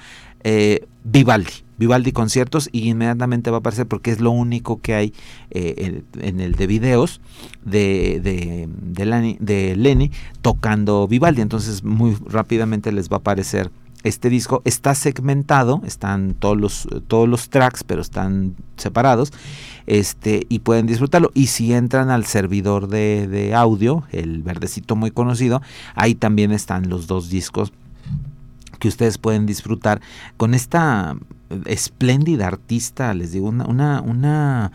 eh, 0.43 0.85
Vivaldi. 1.03 1.63
Vivaldi 1.75 2.11
conciertos 2.11 2.69
y 2.71 2.87
inmediatamente 2.89 3.49
va 3.49 3.57
a 3.57 3.59
aparecer 3.59 3.87
porque 3.87 4.11
es 4.11 4.21
lo 4.21 4.31
único 4.31 4.79
que 4.79 4.93
hay 4.93 5.13
eh, 5.49 6.03
en, 6.19 6.39
el 6.39 6.53
de 6.53 6.67
videos 6.67 7.19
de, 7.65 8.21
de, 8.23 8.69
de, 8.69 9.37
de 9.39 9.75
Lenny 9.75 10.11
tocando 10.41 11.07
Vivaldi. 11.07 11.41
Entonces 11.41 11.83
muy 11.83 12.15
rápidamente 12.27 12.91
les 12.91 13.09
va 13.09 13.17
a 13.17 13.19
aparecer 13.19 13.71
este 14.03 14.29
disco 14.29 14.61
está 14.65 14.95
segmentado, 14.95 15.81
están 15.85 16.33
todos 16.33 16.57
los, 16.57 16.87
todos 17.07 17.27
los 17.27 17.49
tracks, 17.49 17.83
pero 17.83 18.01
están 18.01 18.55
separados, 18.77 19.31
este, 19.87 20.45
y 20.49 20.59
pueden 20.59 20.85
disfrutarlo. 20.85 21.31
Y 21.33 21.47
si 21.47 21.73
entran 21.73 22.09
al 22.09 22.25
servidor 22.25 22.87
de, 22.87 23.27
de 23.27 23.55
audio, 23.55 24.03
el 24.11 24.43
verdecito 24.43 24.95
muy 24.95 25.11
conocido, 25.11 25.61
ahí 25.95 26.15
también 26.15 26.51
están 26.51 26.89
los 26.89 27.07
dos 27.07 27.29
discos 27.29 27.71
que 28.79 28.89
ustedes 28.89 29.17
pueden 29.17 29.45
disfrutar 29.45 30.01
con 30.35 30.53
esta 30.53 31.15
espléndida 31.65 32.47
artista, 32.47 33.13
les 33.13 33.31
digo, 33.31 33.47
una, 33.47 33.65
una, 33.65 34.01
una 34.01 34.71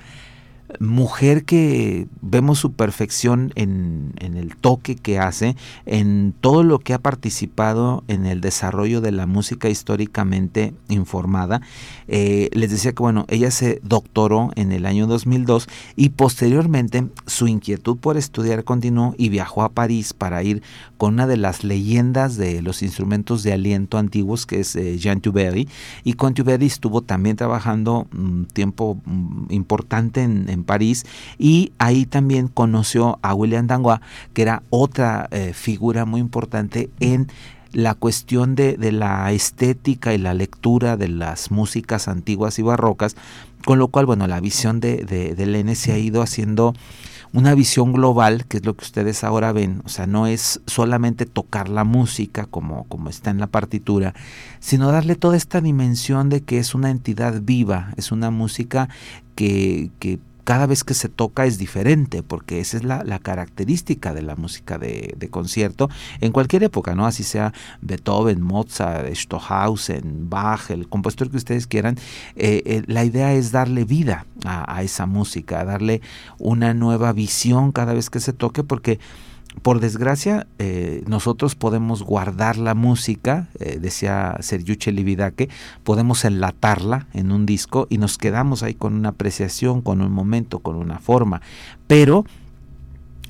mujer 0.81 1.45
que 1.45 2.07
vemos 2.21 2.59
su 2.59 2.73
perfección 2.73 3.53
en, 3.55 4.13
el 4.21 4.57
toque 4.57 4.97
que 4.97 5.19
hace, 5.19 5.57
en 5.87 6.35
todo 6.41 6.63
lo 6.63 6.79
que 6.79 6.95
ha 6.95 6.99
participado 6.99 8.05
en 8.09 8.27
el 8.27 8.41
desarrollo 8.41 9.01
de 9.01 9.13
la 9.13 9.27
música 9.27 9.69
históricamente 9.69 10.75
informada. 10.89 11.61
Eh, 12.07 12.51
les 12.53 12.71
decía 12.71 12.93
que 12.93 13.03
bueno, 13.03 13.25
ella 13.29 13.51
se 13.51 13.81
doctoró 13.83 14.51
en 14.57 14.73
el 14.73 14.87
año 14.87 15.07
2002 15.07 15.69
y 15.97 16.11
posteriormente 16.11 17.09
su 17.27 17.49
inquietud 17.49 17.97
por 17.97 18.17
estudiar 18.17 18.65
continuó 18.65 19.15
y 19.17 19.29
viajó 19.31 19.63
a 19.63 19.71
París 19.71 20.13
para 20.13 20.43
ir 20.43 20.63
con 20.97 21.15
una 21.15 21.27
de 21.27 21.37
las 21.37 21.65
leyendas 21.65 22.37
de 22.37 22.63
los 22.63 22.83
instrumentos 22.83 23.43
de 23.43 23.53
aliento 23.53 23.99
antiguos 23.99 24.47
que 24.47 24.61
es 24.61 24.77
eh, 24.77 24.99
Jean 24.99 25.21
Tuberry 25.21 25.69
y 26.05 26.15
con 26.15 26.35
Tuberry 26.35 26.67
estuvo 26.67 27.03
también 27.03 27.37
trabajando 27.37 28.07
un 28.13 28.47
tiempo 28.47 29.01
mm, 29.05 29.47
importante 29.51 30.23
en 30.23 30.58
París 30.65 31.05
y 31.39 31.73
ahí 31.79 32.07
también 32.07 32.49
conoció 32.49 33.19
a 33.23 33.35
William 33.35 33.67
Dangois, 33.67 34.01
que 34.33 34.43
era 34.43 34.63
otra 34.71 35.29
eh, 35.31 35.53
figura 35.55 36.05
muy 36.05 36.21
importante 36.21 36.91
en 37.01 37.29
la 37.73 37.95
cuestión 37.95 38.55
de, 38.55 38.77
la 38.93 39.31
estética 39.33 40.15
y 40.15 40.19
la 40.19 40.35
lectura 40.35 40.97
de 40.97 41.09
las 41.09 41.51
músicas 41.51 42.09
antiguas 42.09 42.59
y 42.59 42.63
barrocas, 42.63 43.17
con 43.65 43.79
lo 43.79 43.89
cual, 43.89 44.07
bueno, 44.07 44.27
la 44.27 44.41
visión 44.41 44.81
de, 44.81 45.05
de, 45.05 45.35
de 45.35 45.75
se 45.75 45.93
ha 45.93 45.99
ido 45.99 46.23
haciendo 46.23 46.75
una 47.33 47.55
visión 47.55 47.93
global, 47.93 48.47
que 48.47 48.59
es 48.59 48.65
lo 48.65 48.75
que 48.75 48.85
ustedes 48.85 49.23
ahora 49.23 49.53
ven, 49.53 49.83
o 49.85 49.89
sea, 49.89 50.07
no 50.07 50.27
es 50.27 50.61
solamente 50.67 51.27
tocar 51.27 51.69
la 51.69 51.85
música 51.85 52.47
como, 52.47 52.85
como 52.85 53.11
está 53.11 53.31
en 53.31 53.39
la 53.39 53.47
partitura, 53.47 54.15
sino 54.61 54.91
darle 54.91 55.15
toda 55.15 55.37
esta 55.37 55.61
dimensión 55.61 56.31
de 56.31 56.41
que 56.43 56.59
es 56.59 56.75
una 56.75 56.91
entidad 56.91 57.43
viva, 57.43 57.93
es 57.97 58.13
una 58.13 58.31
música 58.31 58.89
que, 59.35 59.91
que 59.99 60.19
cada 60.49 60.65
vez 60.65 60.83
que 60.83 60.95
se 60.95 61.11
toca 61.11 61.45
es 61.45 61.59
diferente, 61.59 62.23
porque 62.23 62.61
esa 62.61 62.79
es 62.79 62.83
la, 62.83 63.19
característica 63.19 64.15
de 64.15 64.23
la 64.23 64.35
música 64.35 64.79
de, 64.79 65.29
concierto 65.31 65.91
en 66.23 66.33
cualquier 66.33 66.63
época, 66.63 66.95
¿no? 66.95 67.05
Así 67.05 67.23
sea 67.23 67.53
Beethoven, 67.83 68.41
Mozart, 68.41 69.15
Stohausen, 69.15 70.31
Bach, 70.31 70.71
el 70.71 70.89
compositor 70.89 71.31
que 71.31 71.37
ustedes 71.37 71.67
quieran, 71.67 71.97
eh, 72.35 72.63
eh, 72.65 72.83
la 72.87 73.05
idea 73.05 73.35
es 73.35 73.53
darle 73.53 73.85
vida 73.85 74.25
a, 74.47 74.75
a 74.75 74.83
esa 74.83 75.05
música, 75.05 75.63
darle 75.67 76.01
una 76.39 76.73
nueva 76.73 77.13
visión 77.13 77.71
cada 77.71 77.93
vez 77.93 78.09
que 78.09 78.19
se 78.19 78.33
toque, 78.33 78.65
porque 78.65 78.99
por 79.63 79.81
desgracia, 79.81 80.47
eh, 80.59 81.03
nosotros 81.07 81.55
podemos 81.55 82.03
guardar 82.03 82.57
la 82.57 82.75
música, 82.75 83.49
eh, 83.59 83.79
decía 83.81 84.37
Sergiuche 84.41 84.93
Lividake, 84.93 85.49
podemos 85.85 86.25
enlatarla 86.25 87.07
en 87.13 87.33
un 87.33 87.47
disco 87.47 87.87
y 87.91 87.99
nos 87.99 88.19
quedamos 88.19 88.63
ahí 88.63 88.75
con 88.75 88.95
una 88.95 89.11
apreciación, 89.11 89.83
con 89.83 90.01
un 90.01 90.13
momento, 90.13 90.61
con 90.61 90.77
una 90.77 90.99
forma, 90.99 91.41
pero 91.87 92.25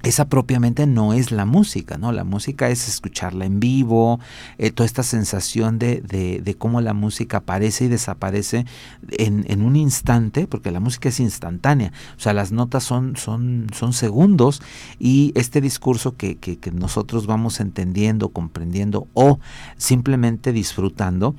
esa 0.02 0.28
propiamente 0.28 0.86
no 0.86 1.12
es 1.12 1.32
la 1.32 1.44
música, 1.44 1.98
¿no? 1.98 2.12
La 2.12 2.24
música 2.24 2.68
es 2.68 2.88
escucharla 2.88 3.44
en 3.44 3.60
vivo, 3.60 4.20
eh, 4.58 4.70
toda 4.70 4.86
esta 4.86 5.02
sensación 5.02 5.78
de, 5.78 6.00
de, 6.00 6.54
cómo 6.56 6.80
la 6.80 6.94
música 6.94 7.38
aparece 7.38 7.84
y 7.84 7.88
desaparece 7.88 8.64
en, 9.10 9.44
en, 9.48 9.62
un 9.62 9.76
instante, 9.76 10.46
porque 10.46 10.70
la 10.70 10.80
música 10.80 11.08
es 11.08 11.20
instantánea, 11.20 11.92
o 12.16 12.20
sea, 12.20 12.32
las 12.32 12.52
notas 12.52 12.84
son, 12.84 13.16
son, 13.16 13.66
son 13.72 13.92
segundos 13.92 14.62
y 14.98 15.32
este 15.34 15.60
discurso 15.60 16.16
que, 16.16 16.36
que, 16.36 16.58
que 16.58 16.70
nosotros 16.70 17.26
vamos 17.26 17.60
entendiendo, 17.60 18.30
comprendiendo 18.30 19.08
o 19.14 19.38
simplemente 19.76 20.52
disfrutando, 20.52 21.34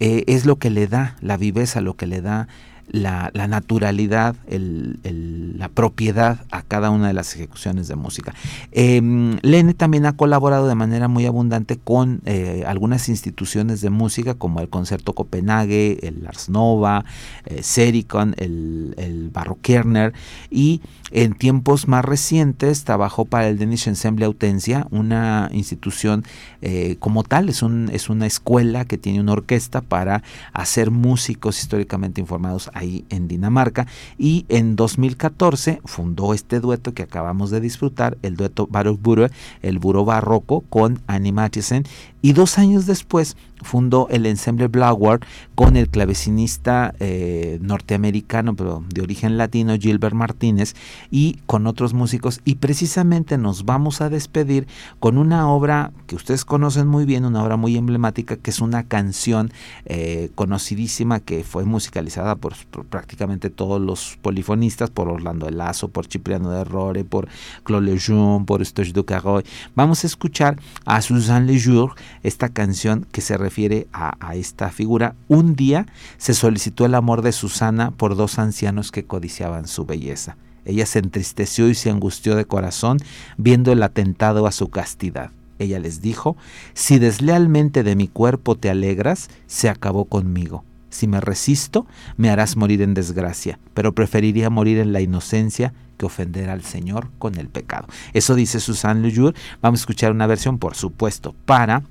eh, 0.00 0.24
es 0.26 0.46
lo 0.46 0.56
que 0.56 0.70
le 0.70 0.88
da 0.88 1.16
la 1.20 1.36
viveza, 1.36 1.80
lo 1.80 1.94
que 1.94 2.06
le 2.06 2.20
da 2.20 2.48
la, 2.88 3.30
naturalidad, 3.48 4.36
la 4.48 5.68
propiedad 5.68 6.44
a 6.50 6.62
cada 6.62 6.90
una 6.90 7.08
de 7.08 7.14
las 7.14 7.34
ejecuciones 7.34 7.88
de 7.88 7.96
música. 7.96 8.34
Eh, 8.72 9.00
Lene 9.42 9.74
también 9.74 10.06
ha 10.06 10.16
colaborado 10.16 10.68
de 10.68 10.74
manera 10.74 11.08
muy 11.08 11.26
abundante 11.26 11.78
con 11.78 12.20
eh, 12.24 12.64
algunas 12.66 13.08
instituciones 13.08 13.80
de 13.80 13.90
música 13.90 14.34
como 14.34 14.60
el 14.60 14.68
Concerto 14.68 15.12
Copenhague, 15.14 15.98
el 16.02 16.26
Ars 16.26 16.48
Nova, 16.48 17.04
eh, 17.46 17.62
Sericon, 17.62 18.34
el, 18.38 18.94
el 18.96 19.30
Kerner 19.62 20.12
y 20.50 20.80
en 21.12 21.34
tiempos 21.34 21.88
más 21.88 22.04
recientes 22.04 22.84
trabajó 22.84 23.26
para 23.26 23.48
el 23.48 23.58
Danish 23.58 23.86
Ensemble 23.86 24.24
Autencia, 24.24 24.86
una 24.90 25.50
institución 25.52 26.24
eh, 26.62 26.96
como 27.00 27.22
tal, 27.22 27.50
es, 27.50 27.62
un, 27.62 27.90
es 27.92 28.08
una 28.08 28.26
escuela 28.26 28.86
que 28.86 28.96
tiene 28.96 29.20
una 29.20 29.32
orquesta 29.32 29.82
para 29.82 30.22
hacer 30.54 30.90
músicos 30.90 31.60
históricamente 31.60 32.22
informados 32.22 32.70
ahí 32.72 33.04
en 33.08 33.28
Dinamarca 33.28 33.86
y 34.18 34.44
en 34.48 34.76
2014 34.76 35.80
fundó 35.84 36.34
este 36.34 36.60
dueto 36.60 36.94
que 36.94 37.02
acabamos 37.02 37.50
de 37.50 37.60
disfrutar, 37.60 38.18
el 38.22 38.36
dueto 38.36 38.68
Burre, 39.00 39.30
el 39.62 39.78
buro 39.78 40.04
barroco 40.04 40.62
con 40.68 41.00
Annie 41.06 41.32
Mathisen 41.32 41.84
y 42.22 42.32
dos 42.32 42.58
años 42.58 42.86
después 42.86 43.36
fundó 43.62 44.08
el 44.10 44.26
ensemble 44.26 44.68
Blackboard 44.68 45.20
con 45.54 45.76
el 45.76 45.88
clavecinista 45.88 46.94
eh, 47.00 47.58
norteamericano, 47.60 48.54
pero 48.54 48.84
de 48.88 49.02
origen 49.02 49.38
latino, 49.38 49.76
Gilbert 49.78 50.14
Martínez, 50.14 50.74
y 51.10 51.38
con 51.46 51.66
otros 51.66 51.94
músicos. 51.94 52.40
Y 52.44 52.56
precisamente 52.56 53.38
nos 53.38 53.64
vamos 53.64 54.00
a 54.00 54.08
despedir 54.08 54.66
con 55.00 55.18
una 55.18 55.48
obra 55.48 55.92
que 56.06 56.16
ustedes 56.16 56.44
conocen 56.44 56.86
muy 56.86 57.04
bien, 57.04 57.24
una 57.24 57.42
obra 57.42 57.56
muy 57.56 57.76
emblemática, 57.76 58.36
que 58.36 58.50
es 58.50 58.60
una 58.60 58.84
canción 58.84 59.52
eh, 59.84 60.30
conocidísima 60.34 61.20
que 61.20 61.44
fue 61.44 61.64
musicalizada 61.64 62.36
por, 62.36 62.54
prácticamente 62.90 63.50
todos 63.50 63.80
los 63.80 64.18
polifonistas, 64.22 64.90
por 64.90 65.08
Orlando 65.08 65.46
de 65.46 65.52
Lazo, 65.52 65.88
por 65.88 66.06
Cipriano 66.06 66.50
de 66.50 66.64
Rore, 66.64 67.04
por 67.04 67.28
Claude 67.64 67.92
Lejeune, 67.92 68.44
por 68.44 68.64
Stoche 68.64 68.92
Ducaroy. 68.92 69.44
Vamos 69.74 70.04
a 70.04 70.06
escuchar 70.06 70.58
a 70.84 71.00
Suzanne 71.00 71.46
Lejour 71.46 71.94
esta 72.22 72.48
canción 72.48 73.06
que 73.12 73.20
se 73.20 73.36
refiere 73.36 73.86
a, 73.92 74.16
a 74.26 74.34
esta 74.34 74.70
figura. 74.70 75.14
Un 75.28 75.54
día 75.54 75.86
se 76.18 76.34
solicitó 76.34 76.84
el 76.86 76.94
amor 76.94 77.22
de 77.22 77.32
Susana 77.32 77.90
por 77.90 78.16
dos 78.16 78.38
ancianos 78.38 78.92
que 78.92 79.04
codiciaban 79.04 79.66
su 79.66 79.84
belleza. 79.84 80.36
Ella 80.64 80.86
se 80.86 81.00
entristeció 81.00 81.68
y 81.68 81.74
se 81.74 81.90
angustió 81.90 82.36
de 82.36 82.44
corazón 82.44 82.98
viendo 83.36 83.72
el 83.72 83.82
atentado 83.82 84.46
a 84.46 84.52
su 84.52 84.68
castidad. 84.68 85.30
Ella 85.58 85.78
les 85.78 86.00
dijo, 86.00 86.36
si 86.74 86.98
deslealmente 86.98 87.82
de 87.82 87.96
mi 87.96 88.08
cuerpo 88.08 88.56
te 88.56 88.70
alegras, 88.70 89.28
se 89.46 89.68
acabó 89.68 90.06
conmigo. 90.06 90.64
Si 90.90 91.06
me 91.06 91.20
resisto, 91.20 91.86
me 92.16 92.30
harás 92.30 92.56
morir 92.56 92.82
en 92.82 92.94
desgracia, 92.94 93.58
pero 93.72 93.94
preferiría 93.94 94.50
morir 94.50 94.78
en 94.78 94.92
la 94.92 95.00
inocencia 95.00 95.72
ofender 96.06 96.50
al 96.50 96.62
Señor 96.62 97.08
con 97.18 97.36
el 97.38 97.48
pecado. 97.48 97.86
Eso 98.12 98.34
dice 98.34 98.60
Susan 98.60 99.02
Lejour. 99.02 99.34
Vamos 99.60 99.80
a 99.80 99.82
escuchar 99.82 100.12
una 100.12 100.26
versión, 100.26 100.58
por 100.58 100.74
supuesto, 100.74 101.34
para 101.44 101.82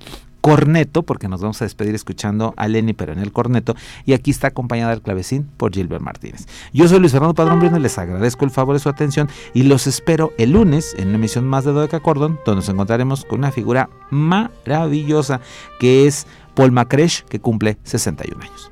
corneto, 0.42 1.04
porque 1.04 1.28
nos 1.28 1.40
vamos 1.40 1.62
a 1.62 1.64
despedir 1.64 1.94
escuchando 1.94 2.52
a 2.56 2.68
Lenny, 2.68 2.92
pero 2.92 3.12
en 3.12 3.20
el 3.20 3.32
corneto, 3.32 3.74
y 4.04 4.12
aquí 4.12 4.32
está 4.32 4.48
acompañada 4.48 4.90
del 4.90 5.00
clavecín 5.00 5.48
por 5.56 5.72
Gilbert 5.72 6.02
Martínez. 6.02 6.46
Yo 6.74 6.88
soy 6.88 6.98
Luis 6.98 7.12
Fernando 7.12 7.34
Padrón 7.34 7.60
Brino, 7.60 7.78
les 7.78 7.96
agradezco 7.96 8.44
el 8.44 8.50
favor 8.50 8.74
de 8.74 8.80
su 8.80 8.88
atención 8.88 9.28
y 9.54 9.62
los 9.62 9.86
espero 9.86 10.32
el 10.36 10.50
lunes 10.50 10.94
en 10.98 11.08
una 11.08 11.16
emisión 11.16 11.46
más 11.46 11.64
de 11.64 11.72
Dodeca 11.72 12.00
Cordon, 12.00 12.40
donde 12.44 12.56
nos 12.56 12.68
encontraremos 12.68 13.24
con 13.24 13.38
una 13.38 13.52
figura 13.52 13.88
maravillosa 14.10 15.40
que 15.78 16.08
es 16.08 16.26
Paul 16.54 16.72
Macresh, 16.72 17.24
que 17.24 17.40
cumple 17.40 17.78
61 17.84 18.42
años. 18.42 18.71